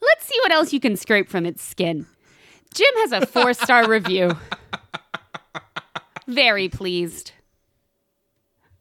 [0.00, 2.06] let's see what else you can scrape from its skin.
[2.72, 4.30] Jim has a four star review.
[6.28, 7.32] Very pleased.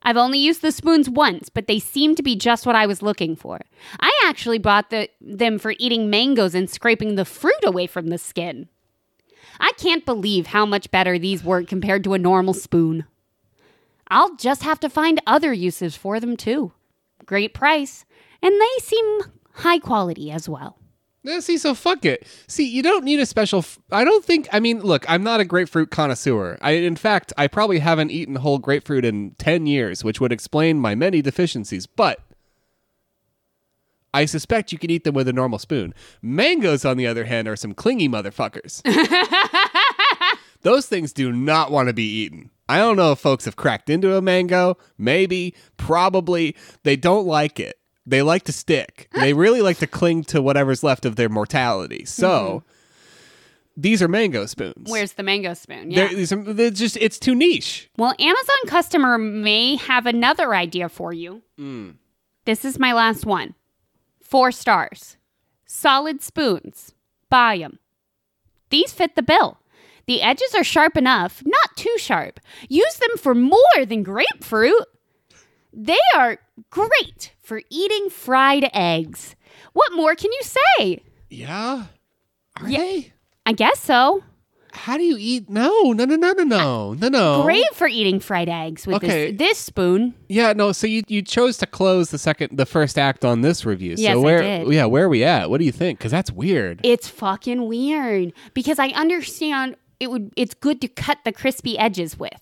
[0.03, 3.01] I've only used the spoons once, but they seem to be just what I was
[3.01, 3.61] looking for.
[3.99, 8.17] I actually bought the, them for eating mangoes and scraping the fruit away from the
[8.17, 8.67] skin.
[9.59, 13.05] I can't believe how much better these work compared to a normal spoon.
[14.13, 16.71] I'll just have to find other uses for them too.
[17.25, 18.05] Great price,
[18.43, 19.21] and they seem
[19.53, 20.77] high quality as well.
[21.23, 22.27] Yeah, see, so fuck it.
[22.47, 23.59] See, you don't need a special.
[23.59, 24.47] F- I don't think.
[24.51, 26.59] I mean, look, I'm not a grapefruit connoisseur.
[26.61, 30.77] I, in fact, I probably haven't eaten whole grapefruit in ten years, which would explain
[30.79, 31.87] my many deficiencies.
[31.87, 32.19] But
[34.13, 35.95] I suspect you can eat them with a normal spoon.
[36.21, 38.83] Mangoes, on the other hand, are some clingy motherfuckers.
[40.61, 42.51] Those things do not want to be eaten.
[42.67, 44.77] I don't know if folks have cracked into a mango.
[44.97, 46.55] Maybe, probably.
[46.83, 47.77] They don't like it.
[48.05, 49.09] They like to stick.
[49.23, 52.03] They really like to cling to whatever's left of their mortality.
[52.03, 52.67] So mm-hmm.
[53.77, 54.89] these are mango spoons.
[54.89, 55.89] Where's the mango spoon?
[55.89, 57.89] They're, these are, they're just it's too niche.
[57.97, 61.41] Well, Amazon customer may have another idea for you.
[61.57, 61.95] Mm.
[62.43, 63.55] This is my last one.
[64.21, 65.15] Four stars.
[65.65, 66.93] Solid spoons.
[67.29, 67.79] Buy them.
[68.69, 69.59] These fit the bill.
[70.05, 72.39] The edges are sharp enough, not too sharp.
[72.69, 74.85] Use them for more than grapefruit.
[75.71, 76.37] They are
[76.69, 79.35] great for eating fried eggs.
[79.73, 81.03] What more can you say?
[81.29, 81.85] Yeah.
[82.61, 82.77] Are Yeah.
[82.79, 83.13] they?
[83.45, 84.23] I guess so.
[84.75, 85.49] How do you eat?
[85.51, 87.43] No, no, no, no, no, no, no, no.
[87.43, 89.31] Great for eating fried eggs with Okay.
[89.31, 90.15] this this spoon.
[90.27, 90.71] Yeah, no.
[90.71, 93.93] So you you chose to close the second, the first act on this review.
[93.97, 94.73] Yes, I so did.
[94.73, 95.51] Yeah, where are we at?
[95.51, 95.99] What do you think?
[95.99, 96.79] Because that's weird.
[96.83, 102.17] It's fucking weird because I understand it would it's good to cut the crispy edges
[102.17, 102.39] with.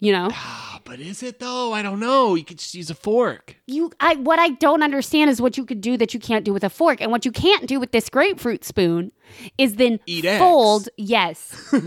[0.00, 0.28] You know?
[0.32, 1.72] Ah, but is it though?
[1.72, 2.34] I don't know.
[2.34, 3.56] You could just use a fork.
[3.66, 6.52] You I what I don't understand is what you could do that you can't do
[6.52, 7.00] with a fork.
[7.00, 9.12] And what you can't do with this grapefruit spoon
[9.56, 10.40] is then Eat eggs.
[10.40, 11.72] fold yes.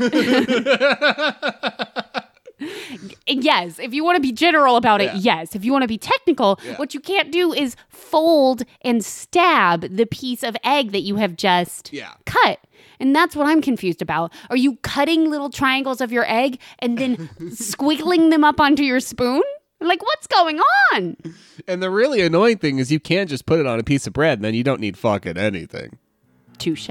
[3.28, 5.40] yes, if you want to be general about it, Yeah.
[5.40, 5.56] yes.
[5.56, 6.76] If you want to be technical, Yeah.
[6.78, 11.36] what you can't do is fold and stab the piece of egg that you have
[11.36, 12.14] just Yeah.
[12.26, 12.60] cut.
[13.00, 14.34] And that's what I'm confused about.
[14.50, 17.18] Are you cutting little triangles of your egg and then
[17.52, 19.44] squiggling them up onto your spoon?
[19.80, 20.60] Like, what's going
[20.94, 21.18] on?
[21.68, 24.14] And the really annoying thing is you can't just put it on a piece of
[24.14, 26.00] bread and then you don't need fucking anything.
[26.58, 26.90] Touche.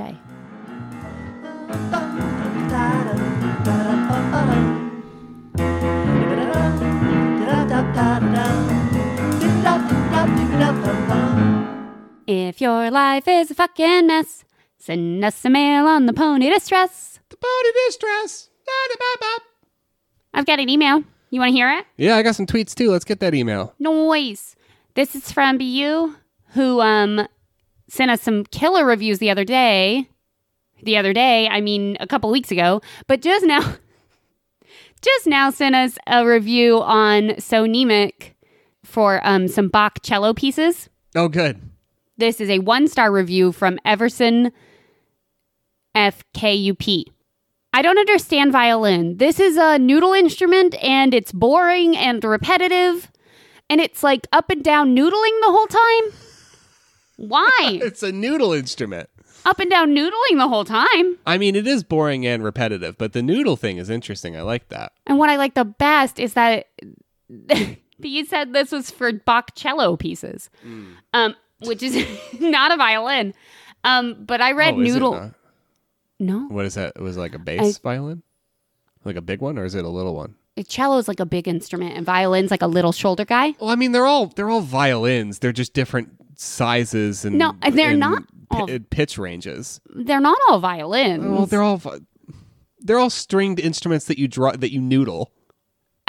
[12.26, 14.44] If your life is a fucking mess,
[14.78, 17.20] send us a mail on the pony distress.
[17.28, 18.50] The body distress.
[20.34, 21.02] I've got an email.
[21.30, 21.86] You want to hear it?
[21.96, 22.90] Yeah, I got some tweets too.
[22.90, 23.74] Let's get that email.
[23.78, 24.56] Noise.
[24.94, 26.14] This is from BU,
[26.54, 27.26] who um
[27.88, 30.08] sent us some killer reviews the other day.
[30.82, 31.48] the other day.
[31.48, 33.60] I mean, a couple weeks ago, but just now,
[35.00, 38.34] just now sent us a review on Sonemic
[38.84, 40.88] for um, some Bach cello pieces.
[41.14, 41.60] Oh, good.
[42.18, 44.52] This is a one star review from Everson
[45.94, 47.05] FKUP.
[47.72, 49.18] I don't understand violin.
[49.18, 53.11] This is a noodle instrument and it's boring and repetitive.
[53.68, 55.11] And it's like up and down noodling
[55.42, 56.18] the whole time.
[57.16, 57.79] Why?
[57.83, 59.09] It's a noodle instrument.
[59.44, 61.18] up and down noodling the whole time.
[61.26, 64.37] I mean, it is boring and repetitive, but the noodle thing is interesting.
[64.37, 64.92] I like that.
[65.07, 66.68] And what I like the best is that
[67.98, 70.48] you said this was for Bach cello pieces,
[71.12, 72.07] um, which is
[72.40, 73.35] not a violin.
[73.85, 75.33] Um, but I read Oh, noodle.
[76.19, 76.99] No, What is that?
[77.01, 78.23] Was it like a bass violin?
[79.05, 80.35] Like a big one, or is it a little one?
[80.66, 83.55] cello is like a big instrument, and violin's like a little shoulder guy.
[83.61, 85.38] Well, I mean, they're all they're all violins.
[85.40, 89.81] They're just different sizes and No, they're and not all- pitch ranges.
[89.95, 91.25] They're not all violins.
[91.25, 91.81] Well, they're all
[92.81, 95.31] they're all stringed instruments that you draw that you noodle.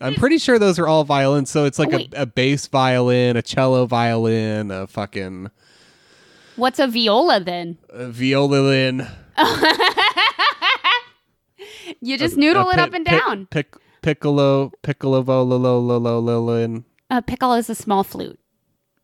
[0.00, 1.50] I'm pretty sure those are all violins.
[1.50, 5.50] So it's like a, a bass violin, a cello violin, a fucking
[6.56, 7.78] What's a viola then?
[7.90, 9.06] a violin.
[12.00, 13.46] You just noodle a it pi- up and pic- down.
[13.50, 16.84] Pic, piccolo, piccolo, violin.
[17.10, 18.38] A piccolo is a small flute.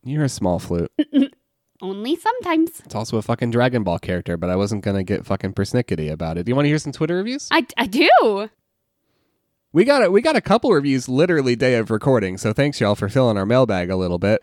[0.04, 0.90] You're a small flute.
[1.82, 2.80] Only sometimes.
[2.84, 6.36] It's also a fucking Dragon Ball character, but I wasn't gonna get fucking persnickety about
[6.36, 6.44] it.
[6.44, 7.48] Do you want to hear some Twitter reviews?
[7.50, 8.50] I, I do.
[9.72, 12.96] We got a, we got a couple reviews literally day of recording, so thanks y'all
[12.96, 14.42] for filling our mailbag a little bit.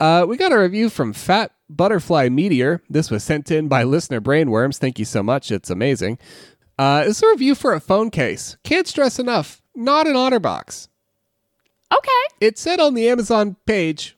[0.00, 2.82] Uh, we got a review from Fat Butterfly Meteor.
[2.90, 4.78] This was sent in by listener Brainworms.
[4.78, 5.52] Thank you so much.
[5.52, 6.18] It's amazing.
[6.76, 8.56] Uh, it's a review for a phone case.
[8.64, 9.62] Can't stress enough.
[9.76, 10.88] Not an OtterBox.
[11.96, 12.10] Okay.
[12.40, 14.16] It said on the Amazon page.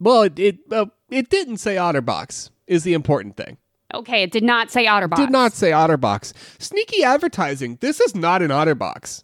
[0.00, 2.50] Well, it it, uh, it didn't say OtterBox.
[2.66, 3.58] Is the important thing.
[3.94, 4.24] Okay.
[4.24, 5.12] It did not say OtterBox.
[5.12, 6.32] It did not say OtterBox.
[6.60, 7.78] Sneaky advertising.
[7.80, 9.22] This is not an OtterBox.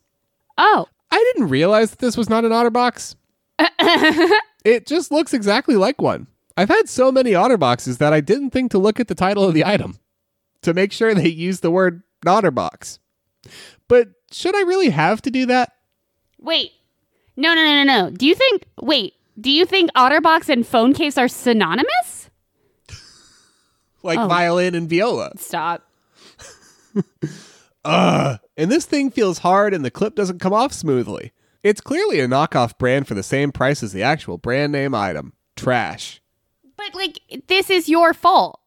[0.58, 0.86] Oh.
[1.10, 3.14] I didn't realize that this was not an OtterBox.
[4.64, 6.26] it just looks exactly like one.
[6.56, 9.54] I've had so many OtterBoxes that I didn't think to look at the title of
[9.54, 9.98] the item
[10.62, 12.98] to make sure they use the word OtterBox.
[13.86, 15.72] But should I really have to do that?
[16.38, 16.72] Wait.
[17.36, 18.10] No, no, no, no, no.
[18.10, 22.28] Do you think, wait, do you think OtterBox and phone case are synonymous?
[24.02, 24.26] Like Oh.
[24.28, 25.32] violin and viola.
[25.38, 25.88] Stop.
[27.84, 28.38] Ugh.
[28.58, 31.32] And this thing feels hard and the clip doesn't come off smoothly.
[31.62, 35.32] It's clearly a knockoff brand for the same price as the actual brand name item.
[35.54, 36.20] Trash.
[36.76, 38.57] But, like, this is your fault.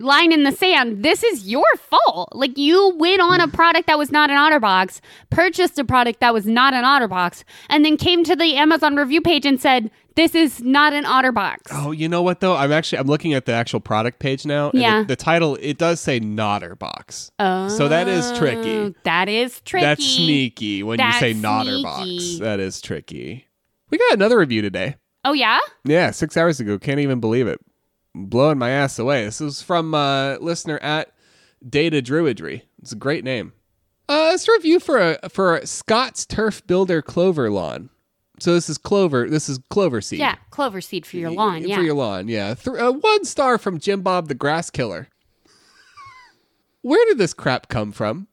[0.00, 2.30] Line in the sand, this is your fault.
[2.32, 3.52] Like, you went on a mm.
[3.52, 7.84] product that was not an OtterBox, purchased a product that was not an OtterBox, and
[7.84, 11.58] then came to the Amazon review page and said, this is not an OtterBox.
[11.70, 12.56] Oh, you know what though?
[12.56, 14.70] I'm actually I'm looking at the actual product page now.
[14.70, 15.00] and Yeah.
[15.00, 17.30] The, the title it does say Notterbox.
[17.38, 17.68] Oh.
[17.68, 18.76] So that is oh, tricky.
[18.76, 19.84] Oh, That is tricky.
[19.84, 22.38] That's sneaky when you say That's Notterbox.
[22.40, 23.46] That is tricky.
[23.88, 24.96] We got another review today.
[25.24, 25.58] Oh, yeah?
[25.84, 26.78] Yeah, six hours ago.
[26.78, 27.60] Can't even believe it.
[28.26, 29.24] Blowing my ass away.
[29.24, 31.12] This is from uh, listener at
[31.66, 32.62] Data Druidry.
[32.80, 33.52] It's a great name.
[34.08, 37.90] Uh, it's a review for a for a Scott's Turf Builder Clover Lawn.
[38.40, 39.28] So this is clover.
[39.28, 40.18] This is clover seed.
[40.18, 41.62] Yeah, clover seed for your lawn.
[41.66, 41.76] Yeah.
[41.76, 42.54] For your lawn, yeah.
[42.54, 45.08] Th- uh, one star from Jim Bob the Grass Killer.
[46.82, 48.28] Where did this crap come from?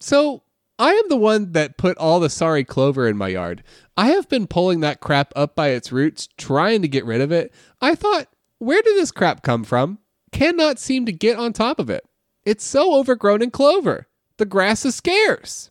[0.00, 0.42] So,
[0.78, 3.62] I am the one that put all the sorry clover in my yard.
[3.96, 7.30] I have been pulling that crap up by its roots, trying to get rid of
[7.30, 7.54] it.
[7.80, 8.26] I thought,
[8.58, 9.98] where did this crap come from?
[10.32, 12.04] Cannot seem to get on top of it.
[12.44, 14.08] It's so overgrown in clover.
[14.36, 15.70] The grass is scarce.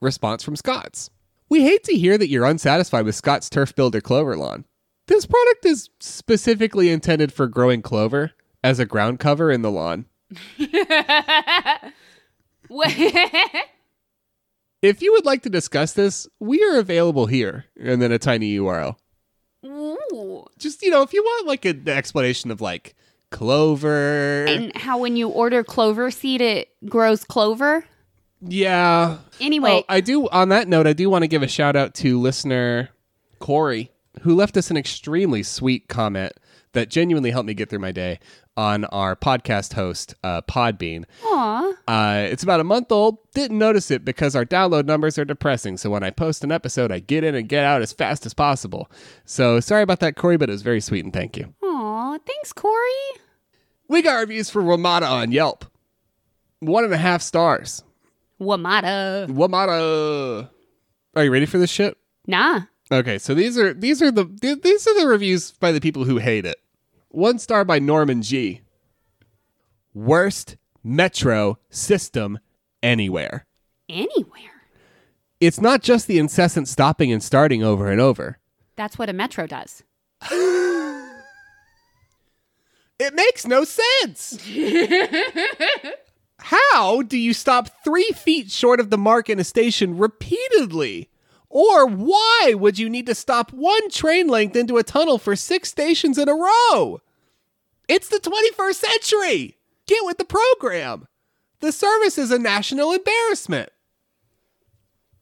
[0.00, 1.10] Response from Scott's.
[1.48, 4.64] We hate to hear that you're unsatisfied with Scott's Turf Builder Clover Lawn.
[5.06, 10.06] This product is specifically intended for growing clover as a ground cover in the lawn.
[14.84, 18.58] If you would like to discuss this, we are available here, and then a tiny
[18.58, 18.96] URL.
[19.64, 20.44] Ooh.
[20.58, 22.94] Just, you know, if you want like an explanation of like
[23.30, 24.44] clover.
[24.46, 27.84] And how when you order clover seed, it grows clover.
[28.40, 29.18] yeah.
[29.40, 31.94] Anyway, Oh, I do, on that note, I do want to give a shout out
[31.96, 32.90] to listener
[33.40, 33.90] Corey,
[34.22, 36.32] who left us an extremely sweet comment
[36.72, 38.18] that genuinely helped me get through my day
[38.56, 41.04] on our podcast host, uh, Podbean.
[41.24, 43.18] aw, Uh, it's about a month old.
[43.32, 45.76] Didn't notice it because our download numbers are depressing.
[45.76, 48.34] So when I post an episode, I get in and get out as fast as
[48.34, 48.90] possible.
[49.24, 51.52] So sorry about that, Corey, but it was very sweet and thank you.
[51.62, 53.20] aw, thanks, Corey.
[53.88, 55.64] We got reviews for WMATA on Yelp.
[56.60, 57.82] One and a half stars.
[58.40, 59.28] WMATA.
[59.28, 60.48] WMATA.
[61.16, 61.96] Are you ready for this shit?
[62.26, 62.62] Nah.
[62.92, 64.24] Okay, so these are these are the
[64.62, 66.56] these are the reviews by the people who hate it.
[67.14, 68.62] One star by Norman G.
[69.94, 72.40] worst metro system
[72.82, 73.46] anywhere.
[73.88, 74.50] Anywhere.
[75.38, 78.40] It's not just the incessant stopping and starting over and over.
[78.74, 79.84] That's what a metro does.
[82.98, 84.44] It makes no sense.
[86.40, 91.10] How do you stop three feet short of the mark in a station repeatedly?
[91.54, 95.70] Or why would you need to stop one train length into a tunnel for six
[95.70, 97.00] stations in a row?
[97.88, 99.56] It's the 21st century.
[99.86, 101.06] Get with the program.
[101.60, 103.70] The service is a national embarrassment.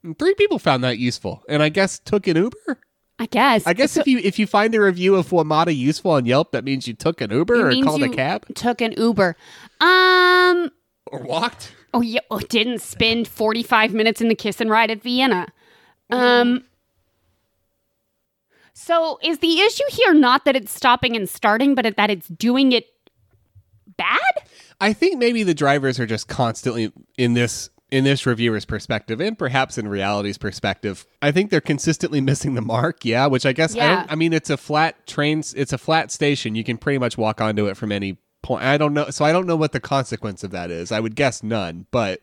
[0.03, 2.79] And three people found that useful, and I guess took an Uber.
[3.19, 3.67] I guess.
[3.67, 6.65] I guess if you if you find a review of WMATA useful on Yelp, that
[6.65, 9.37] means you took an Uber or called a cab Took an Uber.
[9.81, 10.71] Um.
[11.07, 11.75] or walked.
[11.95, 12.21] Oh yeah.
[12.31, 15.47] Oh, didn't spend forty five minutes in the kiss and ride at Vienna.
[16.13, 16.65] Um.
[18.75, 22.73] So is the issue here not that it's stopping and starting, but that it's doing
[22.73, 22.87] it
[23.97, 24.19] bad?
[24.81, 29.39] I think maybe the drivers are just constantly in this in this reviewer's perspective and
[29.39, 31.07] perhaps in reality's perspective.
[31.21, 33.05] I think they're consistently missing the mark.
[33.05, 33.97] Yeah, which I guess I Yeah.
[33.97, 36.55] don't I mean it's a flat train it's a flat station.
[36.55, 38.65] You can pretty much walk onto it from any point.
[38.65, 40.91] I don't know so I don't know what the consequence of that is.
[40.91, 42.23] I would guess none, but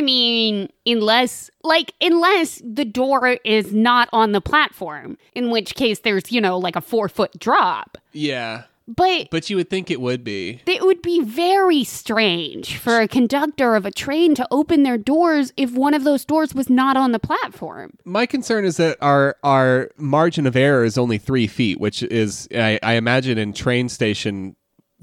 [0.00, 5.98] I mean, unless like unless the door is not on the platform, in which case
[5.98, 7.98] there's you know like a four foot drop.
[8.12, 8.62] yeah.
[8.88, 10.62] But But you would think it would be.
[10.66, 15.52] it would be very strange for a conductor of a train to open their doors
[15.56, 17.92] if one of those doors was not on the platform.
[18.04, 22.48] My concern is that our our margin of error is only three feet, which is
[22.52, 24.56] I, I imagine in train station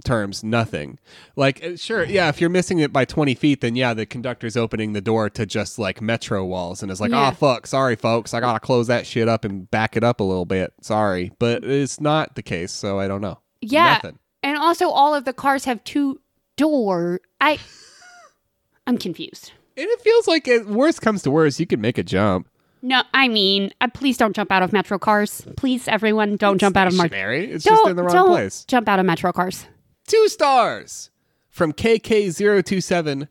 [0.08, 0.98] terms nothing.
[1.36, 4.58] Like uh, sure, yeah, if you're missing it by twenty feet, then yeah, the conductor's
[4.58, 7.30] opening the door to just like metro walls and it's like, Yeah.
[7.30, 10.24] oh fuck, sorry folks, I gotta close that shit up and back it up a
[10.24, 10.74] little bit.
[10.82, 13.40] Sorry, but it's not the case, so I don't know.
[13.62, 13.94] Yeah.
[13.94, 14.20] Nothing.
[14.42, 16.20] And also all of the cars have two
[16.56, 17.20] door.
[17.42, 17.60] I
[18.88, 19.52] I'm confused.
[19.76, 22.48] And it feels like it, worst comes to worst, you could make a jump.
[22.82, 25.46] No, I mean, uh, please don't jump out of metro cars.
[25.58, 27.52] Please, everyone, don't jump out of mar- Stationary.
[27.52, 28.66] It's just in the wrong don't place.
[28.66, 29.66] Jump out of metro cars.
[30.08, 31.10] Two stars
[31.50, 33.28] from KK027K.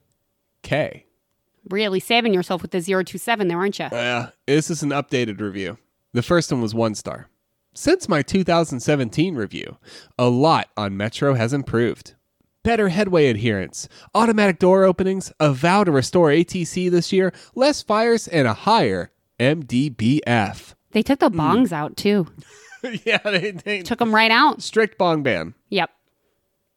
[1.68, 3.89] Really saving yourself with the 027 there, aren't you?
[3.91, 5.79] Yeah, this is an updated review.
[6.12, 7.29] The first one was one star.
[7.74, 9.77] Since my 2017 review,
[10.18, 12.14] a lot on Metro has improved.
[12.62, 18.29] Better headway adherence, automatic door openings, a vow to restore ATC this year, less fires,
[18.29, 20.74] and a higher MDBF.
[20.93, 21.24] They took Hmm.
[21.24, 22.27] the bongs out too.
[23.05, 24.62] yeah, they, they Took them right out.
[24.62, 25.55] strict bong ban.
[25.70, 25.91] Yep.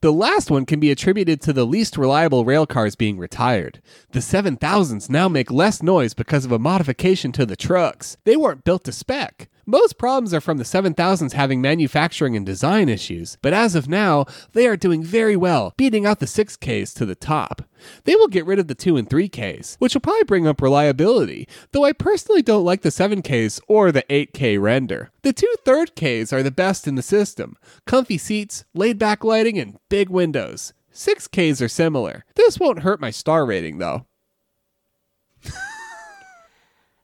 [0.02, 3.82] The last one can be attributed to the least reliable rail cars being retired.
[4.14, 8.16] The 7000s now make less noise because of a modification to the trucks.
[8.24, 9.50] They weren't built to spec.
[9.70, 14.26] Most problems are from the 7000s having manufacturing and design issues, but as of now,
[14.54, 17.62] they are doing very well, beating out the 6Ks to the top.
[18.06, 21.48] They will get rid of the 2 and 3Ks, which will probably bring up reliability,
[21.72, 25.12] though I personally don't like the 7Ks or the 8K render.
[25.22, 27.56] The two third Ks are the best in the system.
[27.86, 30.74] Comfy seats, laid back lighting, and big windows.
[30.92, 32.26] 6Ks are similar.
[32.34, 34.08] This won't hurt my star rating though.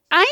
[0.10, 0.26] I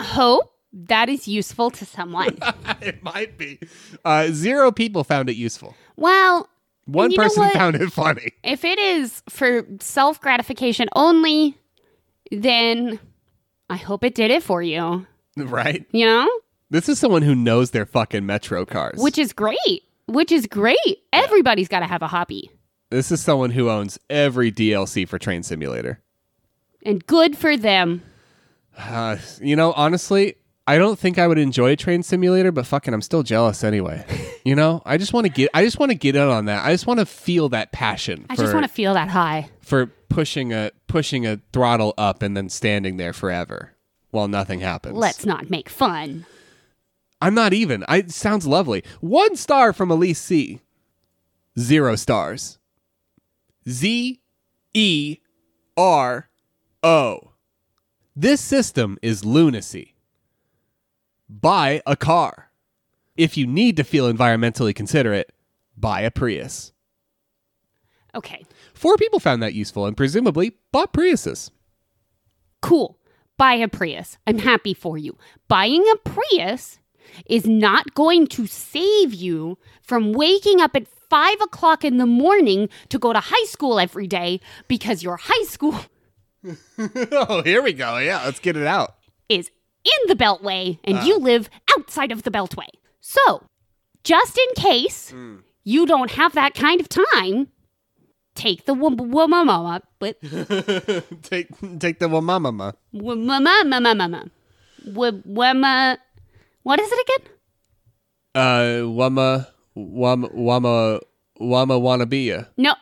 [0.00, 2.38] hope that is useful to someone.
[2.80, 3.58] it might be.
[4.04, 5.74] Uh, zero people found it useful.
[5.96, 6.48] well,
[6.84, 8.32] One And you know person found it funny.
[8.44, 11.56] if it is for self gratification only,
[12.30, 12.98] then
[13.70, 15.06] I hope it did it for you.
[15.36, 15.84] Right?
[15.92, 16.28] You know?
[16.70, 18.98] This is someone who knows their fucking Metro cars.
[19.00, 19.82] Which is great.
[20.06, 20.76] Which is great.
[21.12, 22.50] Everybody's got to have a hobby.
[22.90, 26.00] this is someone who owns every DLC for Train Simulator.
[26.84, 28.02] And good for them.
[28.78, 30.36] Uh, you know, honestly,
[30.68, 34.04] I don't think I would enjoy Train Simulator, but fucking, I'm still jealous anyway.
[34.44, 36.64] you know, I just want to get, I just want to get in on that.
[36.64, 38.26] I just want to feel that passion.
[38.28, 39.48] I for, just want to feel that high.
[39.60, 43.74] for pushing a pushing a throttle up and then standing there forever
[44.10, 44.96] while nothing happens.
[44.96, 46.26] Let's not make fun.
[47.20, 47.84] I'm not even.
[47.88, 48.82] I it sounds lovely.
[49.00, 50.60] One star from Elise C.
[51.58, 52.58] Zero stars.
[53.68, 54.20] Z
[54.74, 55.18] E
[55.76, 56.28] R
[56.82, 57.32] O.
[58.14, 59.95] This system is lunacy.
[61.28, 62.50] Buy a car.
[63.16, 65.32] If you need to feel environmentally considerate,
[65.76, 66.72] buy a Prius.
[68.14, 68.44] Okay.
[68.74, 71.50] Four people found that useful and presumably bought Priuses.
[72.62, 72.98] Cool.
[73.36, 74.18] Buy a Prius.
[74.26, 75.16] I'm happy for you.
[75.48, 76.78] Buying a Prius
[77.26, 82.68] is not going to save you from waking up at five o'clock in the morning
[82.88, 85.78] to go to high school every day because your high school
[87.12, 87.98] oh, here we go.
[87.98, 88.94] Yeah, let's get it out.
[89.28, 89.50] is
[89.94, 92.68] in the Beltway and you live outside of the Beltway.
[93.00, 93.42] So,
[94.04, 95.12] just in case
[95.64, 97.48] you don't have that kind of time,
[98.34, 100.20] take the wamama, but
[101.22, 102.74] take take the wamama.
[102.94, 104.30] wamama,
[104.86, 105.96] wama.
[106.62, 107.32] What is it again?
[108.34, 111.00] Uh, wama wama wama
[111.40, 112.46] wama wannabe.
[112.56, 112.74] No,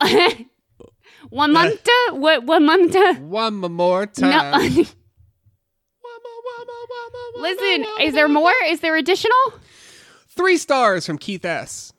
[1.31, 1.97] wamanta.
[2.13, 3.21] What wamanta?
[3.21, 4.31] One more time.
[4.31, 4.85] No.
[6.05, 6.74] Wama, wama, wama, wama,
[7.37, 8.53] Listen, is there more?
[8.67, 9.37] Is there additional?
[10.29, 11.93] Three stars from Keith S.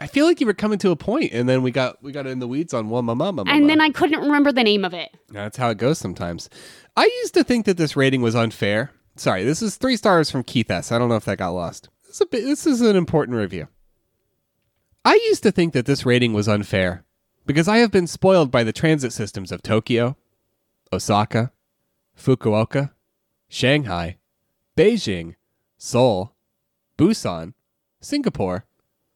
[0.00, 2.26] I feel like you were coming to a point, and then we got we got
[2.26, 3.32] in the weeds on one mama.
[3.32, 3.50] mama.
[3.50, 5.16] And then I couldn't remember the name of it.
[5.28, 6.50] That's how it goes sometimes.
[6.96, 8.90] I used to think that this rating was unfair.
[9.16, 10.90] Sorry, this is three stars from Keith S.
[10.90, 11.88] I don't know if that got lost.
[12.06, 13.68] This is, a bit, this is an important review.
[15.04, 17.04] I used to think that this rating was unfair
[17.46, 20.16] because I have been spoiled by the transit systems of Tokyo,
[20.92, 21.52] Osaka,
[22.18, 22.90] Fukuoka,
[23.52, 24.16] Shanghai,
[24.78, 25.34] Beijing,
[25.76, 26.32] Seoul,
[26.96, 27.52] Busan,
[28.00, 28.64] Singapore,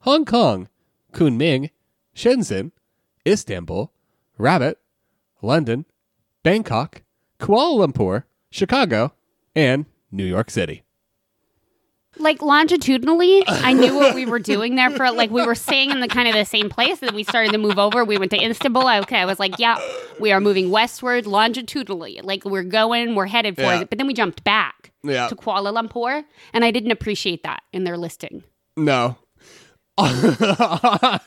[0.01, 0.69] Hong Kong,
[1.11, 1.71] Kunming,
[2.15, 2.73] Shenzhen,
[3.27, 3.91] Istanbul,
[4.39, 4.77] Rabat,
[5.41, 5.87] London,
[6.43, 7.03] Bangkok,
[7.41, 9.15] Kuala Lumpur, Chicago,
[9.55, 10.83] and New York City.
[12.19, 16.01] Like longitudinally, I knew what we were doing there for like we were staying in
[16.01, 18.05] the kind of the same place and then we started to move over.
[18.05, 18.87] We went to Istanbul.
[18.87, 19.79] I, okay, I was like, yeah,
[20.19, 22.21] we are moving westward longitudinally.
[22.23, 23.81] Like we're going, we're headed for Yeah.
[23.81, 23.91] it.
[23.91, 25.29] But then we jumped back Yeah.
[25.29, 28.43] to Kuala Lumpur and I didn't appreciate that in their listing.
[28.77, 29.17] No.
[29.99, 31.21] All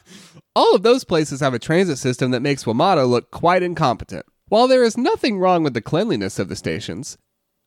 [0.75, 4.25] of those places have a transit system that makes WMATA look quite incompetent.
[4.47, 7.17] While there is nothing wrong with the cleanliness of the stations,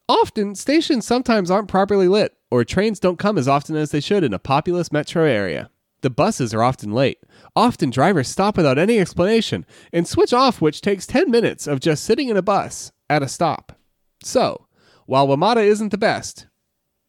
[0.09, 4.23] often stations sometimes aren't properly lit, or trains don't come as often as they should
[4.23, 5.71] in a populous metro area.
[6.03, 7.17] The buses are often late.
[7.57, 12.05] Often drivers stop without any explanation and switch off, which takes 10 minutes of just
[12.05, 13.81] sitting in a bus at a stop.
[14.23, 14.67] So,
[15.07, 16.47] while WMATA isn't the best,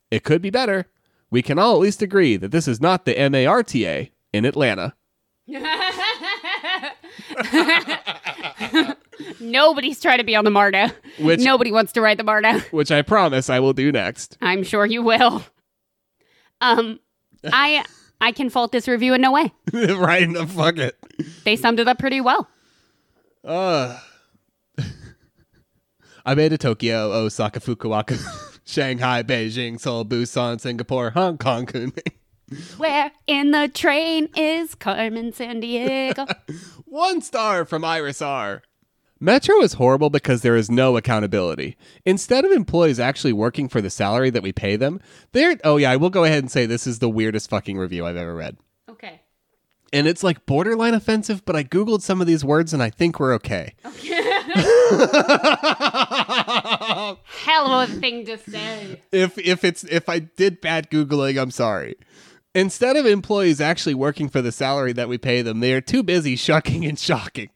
[0.09, 0.85] it could be better.
[1.29, 4.93] We can all at least agree that this is not the MARTA in Atlanta.
[9.39, 10.93] Nobody's trying to be on the MARTA.
[11.19, 12.59] Which- Nobody wants to ride the MARTA.
[12.71, 14.37] which I promise I will do next.
[14.41, 15.43] I'm sure you will.
[16.61, 16.99] Um,
[17.51, 17.83] I
[18.21, 19.51] I can fault this review in no way.
[19.73, 20.97] right in the fuck it.
[21.43, 22.47] They summed it up pretty well.
[23.43, 23.99] Uh,
[26.25, 28.17] I made it Tokyo, Osaka, Fukuoka,
[28.65, 32.13] Shanghai, Beijing, Seoul, Busan, Singapore, Hong Kong, Kunming.
[32.77, 36.33] Where in the train is Carmen Sandiego?
[36.85, 38.61] One star from Iris R.
[39.23, 41.77] Metro is horrible because there is no accountability.
[42.05, 44.99] Instead of employees actually working for the salary that we pay them,
[45.31, 45.55] they're.
[45.63, 48.17] Oh, yeah, I will go ahead and say this is the weirdest fucking review I've
[48.17, 48.57] ever read.
[48.89, 49.21] okay.
[49.93, 53.17] And it's like borderline offensive, but I Googled some of these words and I think
[53.17, 53.75] we're okay.
[53.83, 53.93] Hell
[57.67, 59.01] of a thing to say.
[59.13, 61.95] if if it's if I did bad googling, I'm sorry.
[62.53, 66.03] Instead of employees actually working for the salary that we pay them, they are too
[66.03, 67.49] busy shucking and shocking.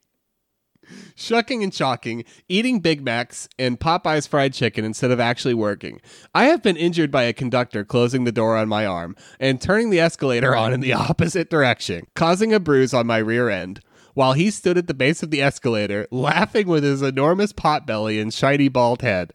[1.16, 6.02] Shucking and shocking, eating Big Macs and Popeye's fried chicken instead of actually working.
[6.34, 9.90] I have been injured by a conductor closing the door on my arm and turning
[9.90, 13.82] the escalator on in the opposite direction, causing a bruise on my rear end,
[14.14, 18.20] while he stood at the base of the escalator, laughing with his enormous pot belly
[18.20, 19.34] and shiny bald head.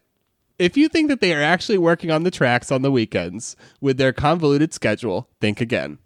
[0.59, 3.97] If you think that they are actually working on the tracks on the weekends with
[3.97, 5.97] their convoluted schedule, think again.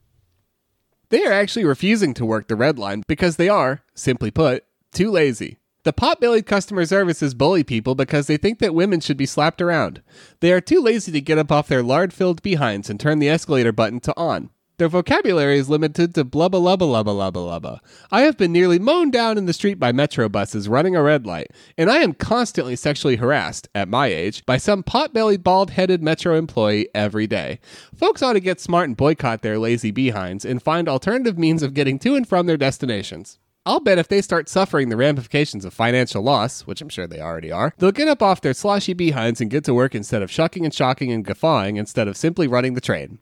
[1.10, 5.12] They are actually refusing to work the red line because they are, simply put, too
[5.12, 5.58] lazy.
[5.84, 10.02] The pot-bellied customer services bully people because they think that women should be slapped around.
[10.42, 13.72] They are too lazy to get up off their lard-filled behinds and turn the escalator
[13.72, 14.50] button to on.
[14.80, 17.80] Their vocabulary is limited to blubba lubba lubba lubba lubba.
[18.12, 21.26] I have been nearly mown down in the street by metro buses running a red
[21.26, 21.48] light,
[21.80, 26.90] and I am constantly sexually harassed, at my age, by some pot-bellied, bald-headed metro employee
[26.94, 27.60] every day.
[27.96, 31.74] Folks ought to get smart and boycott their lazy behinds and find alternative means of
[31.74, 33.40] getting to and from their destinations.
[33.68, 37.20] I'll bet if they start suffering the ramifications of financial loss, which I'm sure they
[37.20, 40.32] already are, they'll get up off their sloshy behinds and get to work instead of
[40.32, 43.20] shucking and shocking and guffawing instead of simply running the train.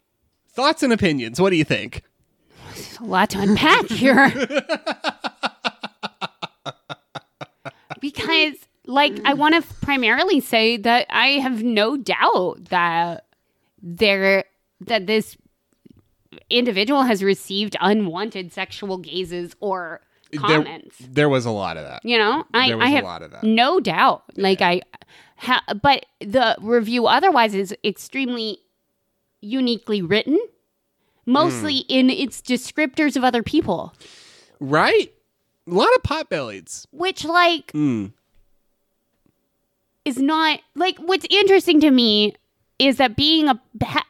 [0.47, 2.03] Thoughts and opinions, what do you think?
[2.99, 4.29] A lot to unpack here.
[7.99, 8.53] because,
[8.85, 13.25] like, I want to primarily say that I have no doubt that
[13.81, 14.43] there
[14.81, 15.37] that this
[16.51, 20.01] individual has received unwanted sexual gazes or
[20.35, 20.97] comments.
[20.99, 22.03] There, there was a lot of that.
[22.05, 23.43] You know, I, There was I a have lot of that.
[23.43, 24.23] no doubt.
[24.37, 24.81] Like I,
[25.37, 28.59] ha, but the review otherwise is extremely
[29.41, 30.39] uniquely written,
[31.25, 31.85] mostly Hmm.
[31.89, 33.93] in its descriptors of other people,
[34.59, 35.11] Right?
[35.67, 36.85] A lot of potbellies.
[36.91, 38.13] which like Mm.
[40.05, 42.35] is not like what's interesting to me
[42.79, 44.03] is that being a ha,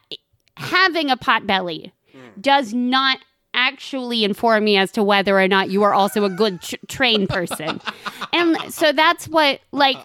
[0.58, 2.40] having a pot belly Hmm.
[2.42, 3.20] does not
[3.56, 7.26] actually inform me as to whether or not you are also a good tr- train
[7.28, 7.82] person.
[8.34, 9.98] and so that's what like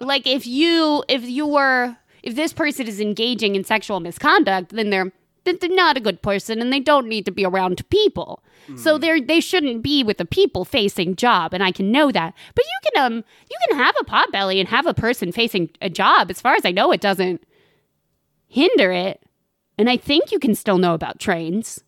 [0.00, 4.90] like if you if you were if this person is engaging in sexual misconduct, then
[4.90, 5.12] they're
[5.44, 8.42] then they're not a good person and they don't need to be around people.
[8.76, 12.34] So they're they shouldn't be with a people facing job, and I can know that.
[12.54, 15.70] But you can um you can have a pot belly and have a person facing
[15.80, 16.30] a job.
[16.30, 17.42] As far as I know, it doesn't
[18.46, 19.22] hinder it.
[19.76, 21.82] And I think you can still know about trains.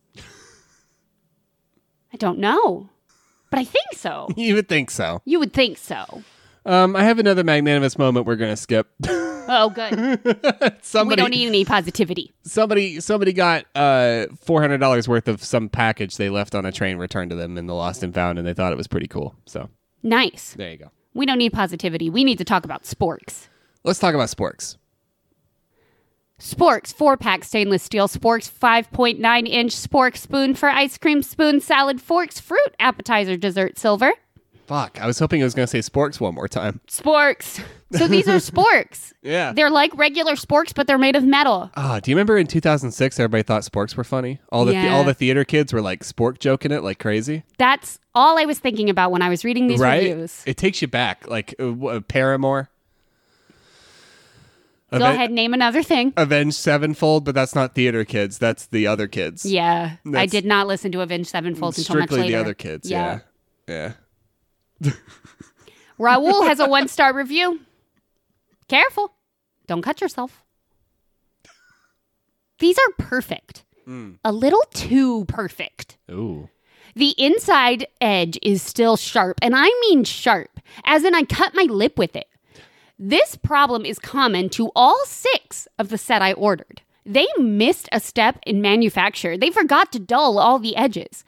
[2.13, 2.89] I don't know.
[3.49, 4.27] But I think so.
[4.37, 5.21] You would think so.
[5.25, 6.23] You would think so.
[6.65, 8.87] Um, I have another magnanimous moment we're gonna skip.
[9.45, 10.77] Oh, good.
[10.81, 12.31] somebody, we don't need any positivity.
[12.45, 16.71] somebody, somebody got uh four hundred dollars worth of some package they left on a
[16.71, 19.07] train returned to them in the lost and found, and they thought it was pretty
[19.07, 19.35] cool.
[19.45, 19.69] So
[20.01, 20.53] Nice.
[20.53, 20.91] there you go.
[21.13, 22.09] We don't need positivity.
[22.09, 23.49] We need to talk about sporks.
[23.83, 24.77] Let's talk about sporks.
[26.47, 32.01] Sporks, four pack stainless steel sporks, 5.9 inch spork spoon for ice cream, spoon, salad,
[32.01, 34.11] forks, fruit, appetizer, dessert, silver.
[34.67, 36.81] Fuck, I was hoping I was gonna say sporks one more time.
[36.87, 37.63] Sporks.
[37.95, 39.13] So these are sporks.
[39.21, 39.53] Yeah.
[39.53, 41.69] They're like regular sporks, but they're made of metal.
[41.77, 44.39] Ah, do you remember in 2006 everybody thought sporks were funny?
[44.51, 44.95] All the Yeah.
[44.95, 48.57] all the theater kids were like spork joking it like crazy, That's all I was
[48.57, 50.09] thinking about when I was reading these right?
[50.09, 50.41] reviews.
[50.47, 52.71] It takes you back, like uh, Paramore.
[54.99, 56.13] Go Aven- ahead, name another thing.
[56.17, 58.37] Avenged Sevenfold, but that's not theater kids.
[58.37, 59.45] That's the other kids.
[59.45, 62.31] Yeah, I did not listen to Avenged Sevenfold until much Strictly later.
[62.37, 62.89] the other kids.
[62.89, 63.19] Yeah.
[63.67, 63.93] Yeah.
[65.99, 67.61] Raul has a one star review.
[68.67, 69.13] Careful.
[69.67, 70.43] Don't cut yourself.
[72.59, 73.63] These are perfect.
[73.85, 74.11] Hmm.
[74.23, 75.97] A little too perfect.
[76.11, 76.49] Ooh.
[76.95, 81.63] The inside edge is still sharp, and I mean sharp, as in I cut my
[81.63, 82.27] lip with it.
[82.99, 86.81] This problem is common to all six of the set I ordered.
[87.05, 89.37] They missed a step in manufacture.
[89.37, 91.25] They forgot to dull all the edges.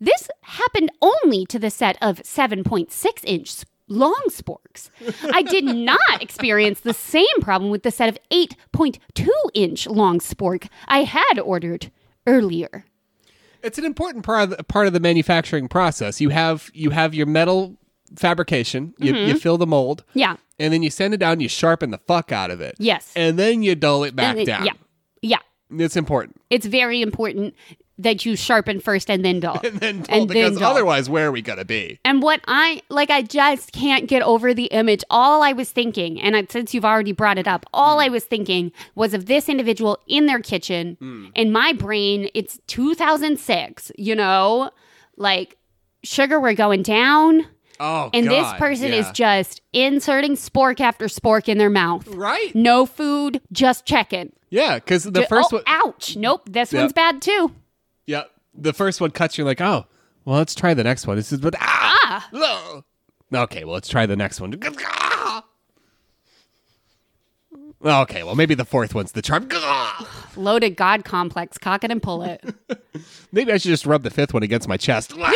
[0.00, 4.90] This happened only to the set of 7.6 inch long sporks.
[5.32, 10.68] I did not experience the same problem with the set of 8.2 inch long spork
[10.86, 11.90] I had ordered
[12.26, 12.84] earlier.
[13.62, 16.20] It's an important part of the, part of the manufacturing process.
[16.20, 17.76] You have you have your metal
[18.16, 18.94] fabrication.
[18.98, 19.28] You, Mm-hmm.
[19.30, 20.36] you fill the mold, Yeah.
[20.58, 21.40] and then you send it down.
[21.40, 22.74] You sharpen the fuck out of it.
[22.78, 23.12] Yes.
[23.16, 24.66] And then you dull it back down.
[24.66, 24.72] Yeah.
[25.22, 25.38] Yeah.
[25.70, 26.40] It's important.
[26.50, 27.54] It's very important
[28.00, 29.60] that you sharpen first and then dull.
[29.64, 30.70] And then dull, And then because dull.
[30.70, 31.98] otherwise, where are we gonna be?
[32.04, 35.02] And what I like, I just can't get over the image.
[35.10, 38.22] All I was thinking, and I, since you've already brought it up, all I was
[38.24, 41.30] thinking was of this individual in their kitchen.
[41.34, 44.70] In my brain, it's 2006, you know,
[45.16, 45.56] like
[46.04, 47.46] sugar, we're going down.
[47.80, 52.06] Oh, And this God, person is just inserting spork after spork in their mouth.
[52.08, 52.54] right.
[52.54, 54.32] No food, just checking.
[54.50, 55.64] Yeah, because the first oh, one.
[55.66, 56.16] ouch.
[56.16, 56.80] Nope, this Yep.
[56.82, 57.52] one's bad too.
[58.06, 58.24] Yeah,
[58.54, 59.36] the first one cuts.
[59.38, 59.84] You're like, oh,
[60.24, 61.16] well, let's try the next one.
[61.16, 62.28] This is but ah.
[62.32, 62.84] Ugh.
[63.32, 64.58] Okay, well, let's try the next one.
[64.86, 65.44] Ah.
[67.84, 69.48] Okay, well, maybe the fourth one's the charm.
[69.52, 70.28] Ah.
[70.36, 72.42] Loaded God complex, cock it and pull it.
[73.32, 75.12] Maybe I should just rub the fifth one against my chest.
[75.16, 75.32] Ah!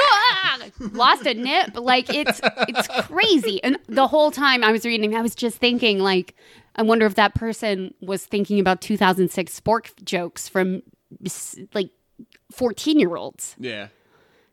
[0.92, 1.76] Lost a nip.
[1.76, 3.62] Like it's it's crazy.
[3.62, 6.34] And the whole time I was reading, I was just thinking, like,
[6.76, 10.82] I wonder if that person was thinking about 2006 spork jokes from
[11.74, 11.90] like
[12.52, 13.88] 14 year olds, Yeah,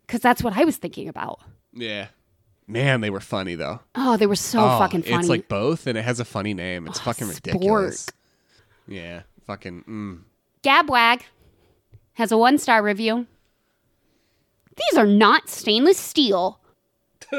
[0.06, 1.40] because that's what I was thinking about.
[1.74, 2.08] yeah.
[2.68, 3.80] Man, they were funny though.
[3.96, 5.16] Oh, they were so Oh, fucking funny.
[5.18, 6.86] It's like both, and it has a funny name.
[6.88, 8.08] It's fucking ridiculous.
[8.88, 9.84] Yeah, fucking.
[9.90, 10.20] Mm.
[10.62, 11.22] Gabwag
[12.14, 13.26] has a one star review.
[14.80, 16.60] These are not stainless steel.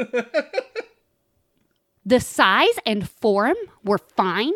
[2.05, 4.53] the size and form were fine,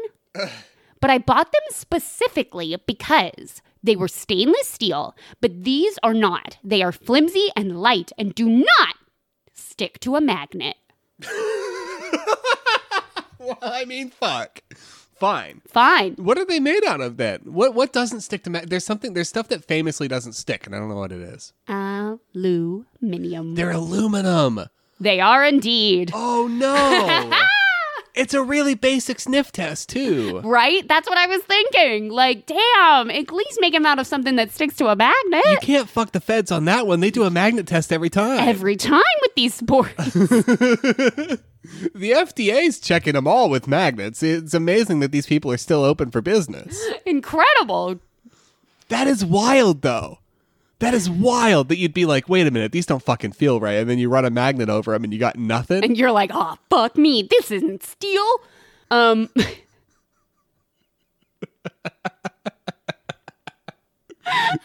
[1.02, 6.58] but I bought them specifically because they were stainless steel, but these are not.
[6.64, 8.96] They are flimsy and light and do not
[9.54, 10.78] stick to a magnet.
[13.46, 14.62] Well, I mean, fuck.
[15.16, 15.61] Fine.
[15.68, 16.16] Fine.
[16.16, 17.39] What are they made out of then?
[17.45, 18.49] What what doesn't stick to?
[18.49, 19.13] Ma- there's something.
[19.13, 21.53] There's stuff that famously doesn't stick, and I don't know what it is.
[21.68, 23.55] Aluminium.
[23.55, 24.68] They're aluminum.
[24.99, 26.11] They are indeed.
[26.13, 27.32] Oh no!
[28.16, 30.39] it's a really basic sniff test too.
[30.39, 30.88] Right?
[30.88, 32.09] That's what I was thinking.
[32.09, 35.43] Like, damn, at least make them out of something that sticks to a magnet.
[35.45, 36.99] You can't fuck the feds on that one.
[36.99, 38.39] They do a magnet test every time.
[38.39, 39.95] Every time with these sporks.
[41.93, 44.22] the FDA's checking them all with magnets.
[44.22, 46.80] It's amazing that these people are still open for business.
[47.05, 47.99] Incredible.
[48.89, 50.20] That is wild, though.
[50.86, 53.74] That is wild that you'd be like, wait a minute, these don't fucking feel right.
[53.74, 55.84] And then you run a magnet over them and you got nothing.
[55.84, 57.28] And you're like, oh, fuck me.
[57.28, 58.24] This isn't steel.
[58.92, 59.30] Um,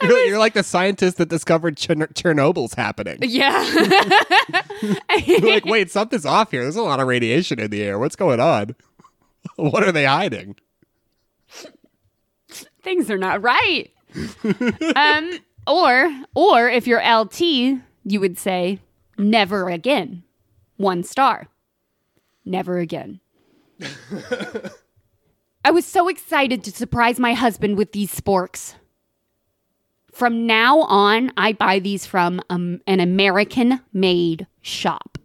[0.03, 3.19] You're, you're like the scientist that discovered Chern- Chernobyl's happening.
[3.23, 3.63] Yeah.
[5.27, 6.63] You're like, wait, something's off here.
[6.63, 7.99] There's a lot of radiation in the air.
[7.99, 8.77] What's going on?
[9.57, 10.57] What are they hiding?
[12.83, 13.91] Things are not right.
[14.97, 15.39] um,
[15.71, 17.41] or or if you're LT,
[18.05, 18.81] you would say
[19.17, 20.25] never again.
[20.77, 21.49] One star.
[22.45, 23.21] Never again.
[25.65, 28.75] I was so excited to surprise my husband with these sporks.
[30.13, 35.19] From now on, I buy these from um, an American made shop.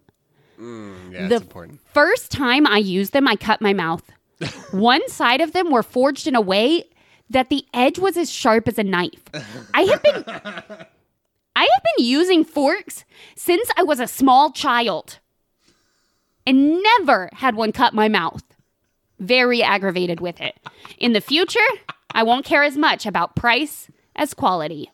[0.59, 1.79] Yeah, The important.
[1.93, 4.03] First time I used them, I cut my mouth.
[4.71, 6.83] One side of them were forged in a way
[7.29, 9.23] that the edge was as sharp as a knife.
[9.73, 10.23] I have been
[11.57, 13.05] I have been using forks
[13.35, 15.19] since I was a small child.
[16.47, 18.43] And never had one cut my mouth.
[19.19, 20.55] Very aggravated with it.
[20.99, 21.59] In the future,
[22.11, 24.91] I won't care as much about price as quality.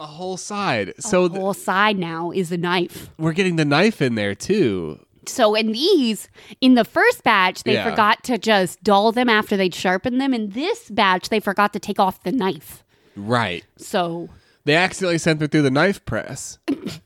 [0.00, 0.94] A whole side.
[0.98, 3.10] So The whole side now is a knife.
[3.18, 4.98] we're getting the knife in there too.
[5.28, 6.28] So in these,
[6.60, 7.88] in the first batch, they Yeah.
[7.90, 10.32] forgot to just dull them after they'd sharpened them.
[10.34, 12.84] In this batch, they forgot to take off the knife.
[13.16, 13.64] Right.
[13.76, 14.28] So
[14.64, 16.58] They accidentally sent it through the knife press,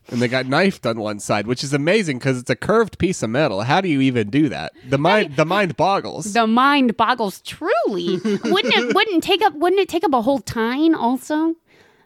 [0.09, 3.21] and they got knifed on one side, which is amazing because it's a curved piece
[3.21, 3.61] of metal.
[3.61, 4.73] How do you even do that?
[4.89, 6.33] The mind, the mind boggles.
[6.33, 8.17] the mind boggles truly.
[8.17, 11.53] wouldn't it wouldn't take up wouldn't it take up a whole tine also?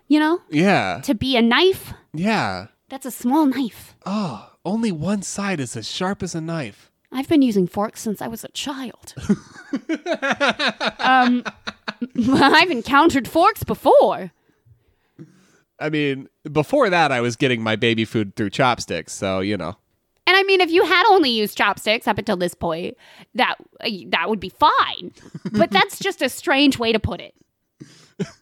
[0.10, 0.42] You know?
[0.52, 1.94] Yeah, To be a knife?
[2.14, 2.68] yeah.
[2.90, 3.96] That's a small knife.
[4.06, 6.92] Oh, only one side is as sharp as a knife.
[7.12, 9.14] I've been using forks since I was a child.
[11.00, 11.44] um,
[12.34, 14.32] I've encountered forks before.
[15.80, 19.78] I mean, before that, I was getting my baby food through chopsticks, so you know.
[20.28, 22.98] And I mean, if you had only used chopsticks up until this point,
[23.36, 23.56] that
[24.08, 25.12] that would be fine.
[25.52, 27.36] But that's just a strange way to put it.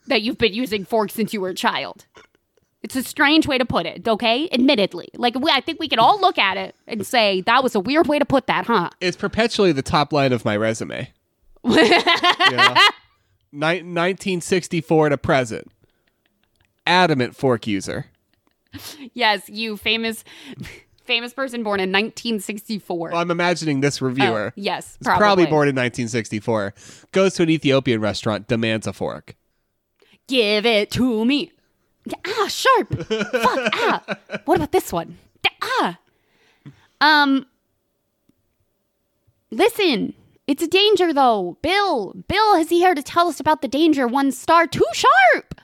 [0.06, 2.06] That you've been using forks since you were a child.
[2.84, 4.46] It's a strange way to put it, okay?
[4.52, 7.74] Admittedly, like we, I think we can all look at it and say that was
[7.74, 8.90] a weird way to put that, huh?
[9.00, 11.10] It's perpetually the top line of my resume.
[11.64, 11.74] Ni-
[13.52, 15.72] 1964 to present.
[16.86, 18.06] Adamant fork user.
[19.14, 20.22] Yes, you famous,
[21.04, 23.10] famous person born in 1964.
[23.10, 24.48] Well, I'm imagining this reviewer.
[24.50, 26.74] Oh, yes, It's probably born in 1964.
[27.12, 29.36] Goes to an Ethiopian restaurant, demands a fork.
[30.26, 31.50] Give it to me.
[32.26, 32.88] Ah, sharp.
[33.06, 33.70] Fuck.
[33.74, 34.02] Ah.
[34.44, 35.18] What about this one?
[35.62, 35.98] Ah.
[37.00, 37.46] Um.
[39.50, 40.14] Listen,
[40.46, 41.56] it's a danger though.
[41.62, 44.06] Bill, Bill is he here to tell us about the danger.
[44.06, 45.60] One star, too sharp.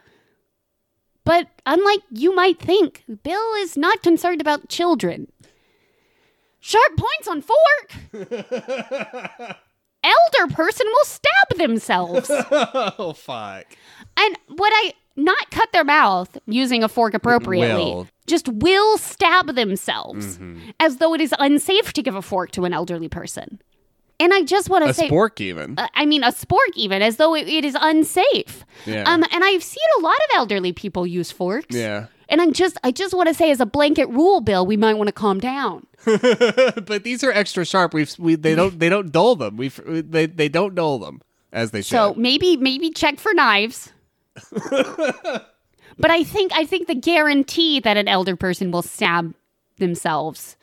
[1.24, 5.30] But unlike you might think, Bill is not concerned about children.
[6.61, 7.93] Sharp points on fork.
[10.03, 12.30] Elder person will stab themselves.
[12.51, 13.66] oh, fuck.
[14.16, 17.85] And what I not cut their mouth using a fork appropriately?
[17.85, 18.07] Will.
[18.27, 20.71] Just will stab themselves Mm-hmm.
[20.79, 23.61] as though it is unsafe to give a fork to an elderly person.
[24.21, 25.79] And I just want to say A spork, even.
[25.79, 28.65] uh, I mean, a spork even, as though it, it is unsafe.
[28.85, 29.05] Yeah.
[29.07, 31.75] Um, and I've seen a lot of elderly people use forks.
[31.75, 32.07] yeah.
[32.29, 34.95] And I'm just, I just want to say, as a blanket rule, Bill, we might
[34.95, 35.87] want to calm down.
[36.05, 37.93] but these are extra sharp.
[37.93, 39.57] We've we they don't they don't dull them.
[39.57, 41.91] We they they don't dull them as they should.
[41.91, 43.93] So maybe maybe check for knives.
[45.99, 49.34] but I think I think the guarantee that an elder person will stab
[49.78, 50.57] themselves.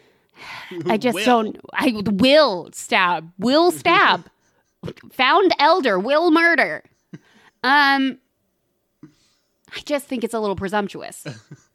[0.85, 1.25] I just Will.
[1.25, 3.31] don't I will stab.
[3.39, 4.25] Will stab.
[5.13, 6.83] Found elder will murder.
[7.63, 8.19] Um
[9.75, 11.25] I just think it's a little presumptuous.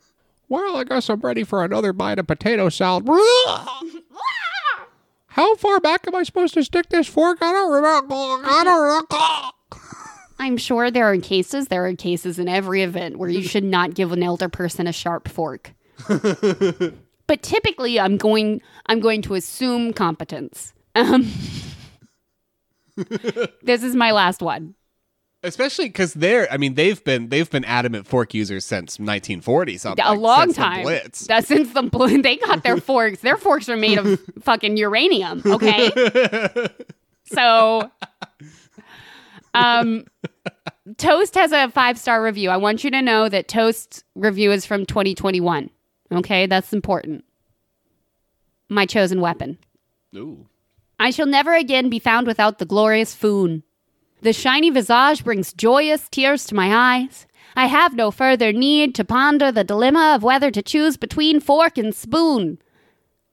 [0.48, 3.06] well, I guess I'm ready for another bite of potato salad.
[5.26, 7.38] How far back am I supposed to stick this fork?
[7.40, 8.14] I don't remember.
[8.14, 9.16] I don't remember.
[10.42, 13.94] I'm sure there are cases, there are cases in every event where you should not
[13.94, 15.72] give an elder person a sharp fork.
[16.08, 20.74] but typically I'm going I'm going to assume competence.
[20.96, 21.30] Um,
[23.62, 24.74] this is my last one.
[25.44, 30.04] Especially because they're, I mean, they've been they've been adamant fork users since 1940 something.
[30.04, 30.82] A long since the time.
[30.82, 31.26] Blitz.
[31.28, 33.20] That since the bl- they got their forks.
[33.20, 35.88] Their forks are made of fucking uranium, okay?
[37.26, 37.92] so
[39.54, 40.04] um
[40.96, 42.50] Toast has a five-star review.
[42.50, 45.70] I want you to know that Toast's review is from 2021.
[46.10, 46.46] Okay?
[46.46, 47.24] That's important.
[48.68, 49.58] My chosen weapon.
[50.14, 50.46] Ooh.
[50.98, 53.62] I shall never again be found without the glorious Foon.
[54.22, 57.26] The shiny visage brings joyous tears to my eyes.
[57.56, 61.76] I have no further need to ponder the dilemma of whether to choose between fork
[61.76, 62.58] and spoon.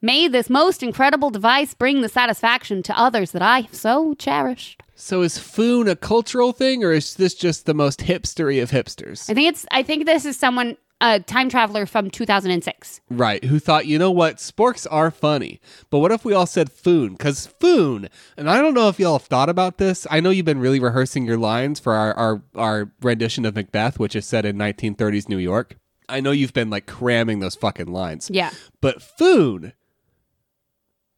[0.02, 4.82] May this most incredible device bring the satisfaction to others that I have so cherished.
[5.02, 9.30] So is Foon a cultural thing, or is this just the most hipstery of hipsters?
[9.30, 9.66] I think it's.
[9.72, 13.00] I think this is someone a time traveler from 2006.
[13.10, 16.70] Right, who thought, you know what, sporks are funny, but what if we all said
[16.70, 17.14] Foon?
[17.14, 20.06] Because Foon, and I don't know if y'all have thought about this.
[20.12, 24.00] I know you've been really rehearsing your lines for our, our, our rendition of Macbeth,
[24.00, 25.78] which is set in 1930s New York.
[26.10, 28.30] I know you've been like cramming those fucking lines.
[28.30, 28.52] Yeah.
[28.82, 29.72] But Foon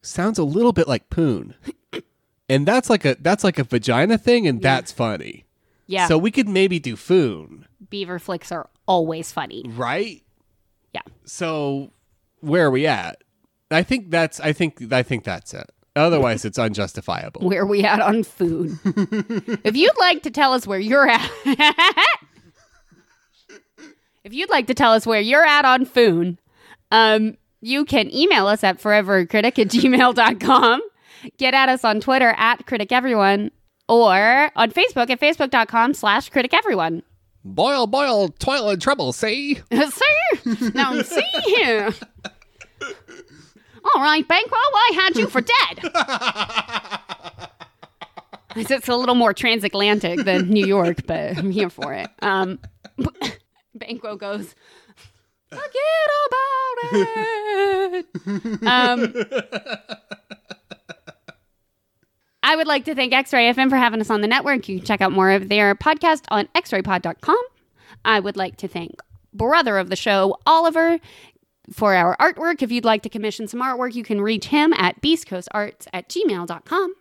[0.02, 1.54] sounds a little bit like Poon.
[2.52, 5.46] And that's like a that's like a vagina thing, and that's funny.
[5.86, 6.06] Yeah.
[6.06, 9.64] So we could maybe do Foon, Beaver flicks are always funny.
[9.66, 10.22] right?
[10.92, 11.00] Yeah.
[11.24, 11.92] So
[12.40, 13.22] where are we at?
[13.70, 15.70] I think that's I think I think that's it.
[15.96, 17.42] Otherwise it's unjustifiable.
[17.42, 18.78] Where we at on food?
[19.64, 21.30] if you'd like to tell us where you're at,
[24.24, 26.38] if you'd like to tell us where you're at on food,
[26.90, 30.82] um, you can email us at forevercritic at gmail.com.
[31.38, 33.50] Get at us on Twitter at critic everyone
[33.88, 37.02] or on Facebook at facebook.com slash critic everyone.
[37.44, 39.54] Boil, boil, toil and trouble, see?
[39.72, 40.70] see?
[40.74, 41.92] Now, see here.
[43.94, 45.90] All right, Banquo, I had you for dead.
[48.70, 52.08] it's a little more transatlantic than New York, but I'm here for it.
[52.20, 52.60] Um,
[53.74, 54.54] Banquo goes,
[55.50, 55.72] forget
[56.28, 58.06] about it.
[58.66, 59.14] Um,
[62.42, 64.68] I would like to thank X-Ray FM for having us on the network.
[64.68, 67.40] You can check out more of their podcast on xraypod.com.
[68.04, 69.00] I would like to thank
[69.32, 70.98] brother of the show, Oliver,
[71.72, 72.62] for our artwork.
[72.62, 76.94] If you'd like to commission some artwork, you can reach him at beastcoastarts at gmail.com.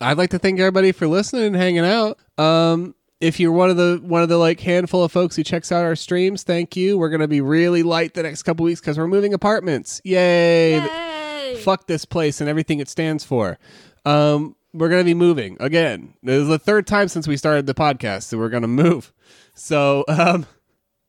[0.00, 2.18] I'd like to thank everybody for listening and hanging out.
[2.38, 5.72] Um, if you're one of the one of the like handful of folks who checks
[5.72, 6.98] out our streams, thank you.
[6.98, 10.02] We're gonna be really light the next couple weeks because we're moving apartments.
[10.04, 11.56] Yay!
[11.62, 13.58] Fuck this place and everything it stands for.
[14.04, 16.14] Um, we're gonna be moving again.
[16.22, 19.12] This is the third time since we started the podcast, so we're gonna move.
[19.54, 20.46] So um,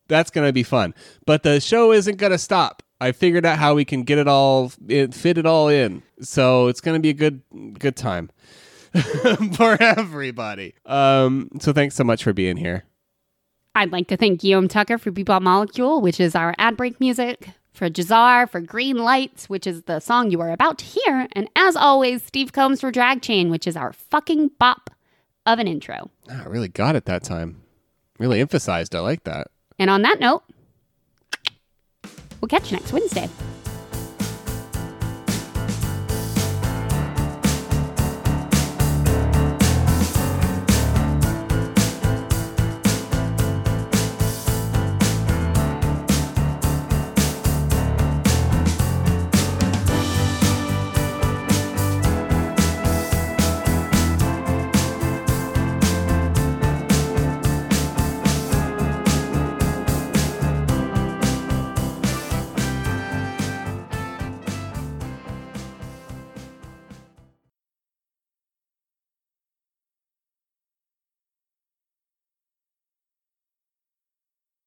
[0.07, 0.93] that's gonna be fun.
[1.25, 2.83] But the show isn't gonna stop.
[2.99, 6.01] I figured out how we can get it all, it, fit it all in.
[6.21, 7.41] So it's gonna be a good,
[7.77, 8.31] good time
[9.55, 10.73] for everybody.
[10.85, 12.85] Um, so thanks so much for being here.
[13.75, 17.49] I'd like to thank Guillaume Tucker for Bebop Molecule, which is our ad break music,
[17.77, 21.47] for Jazar for Green Lights, which is the song you are about to hear, and
[21.55, 24.89] as always, Steve Combs for Drag Chain, which is our fucking bop
[25.45, 26.09] of an intro.
[26.29, 27.61] I really got it that time.
[28.19, 28.95] Really emphasized.
[28.95, 29.47] I like that.
[29.79, 30.43] And on that note,
[32.41, 33.29] we'll catch you next Wednesday.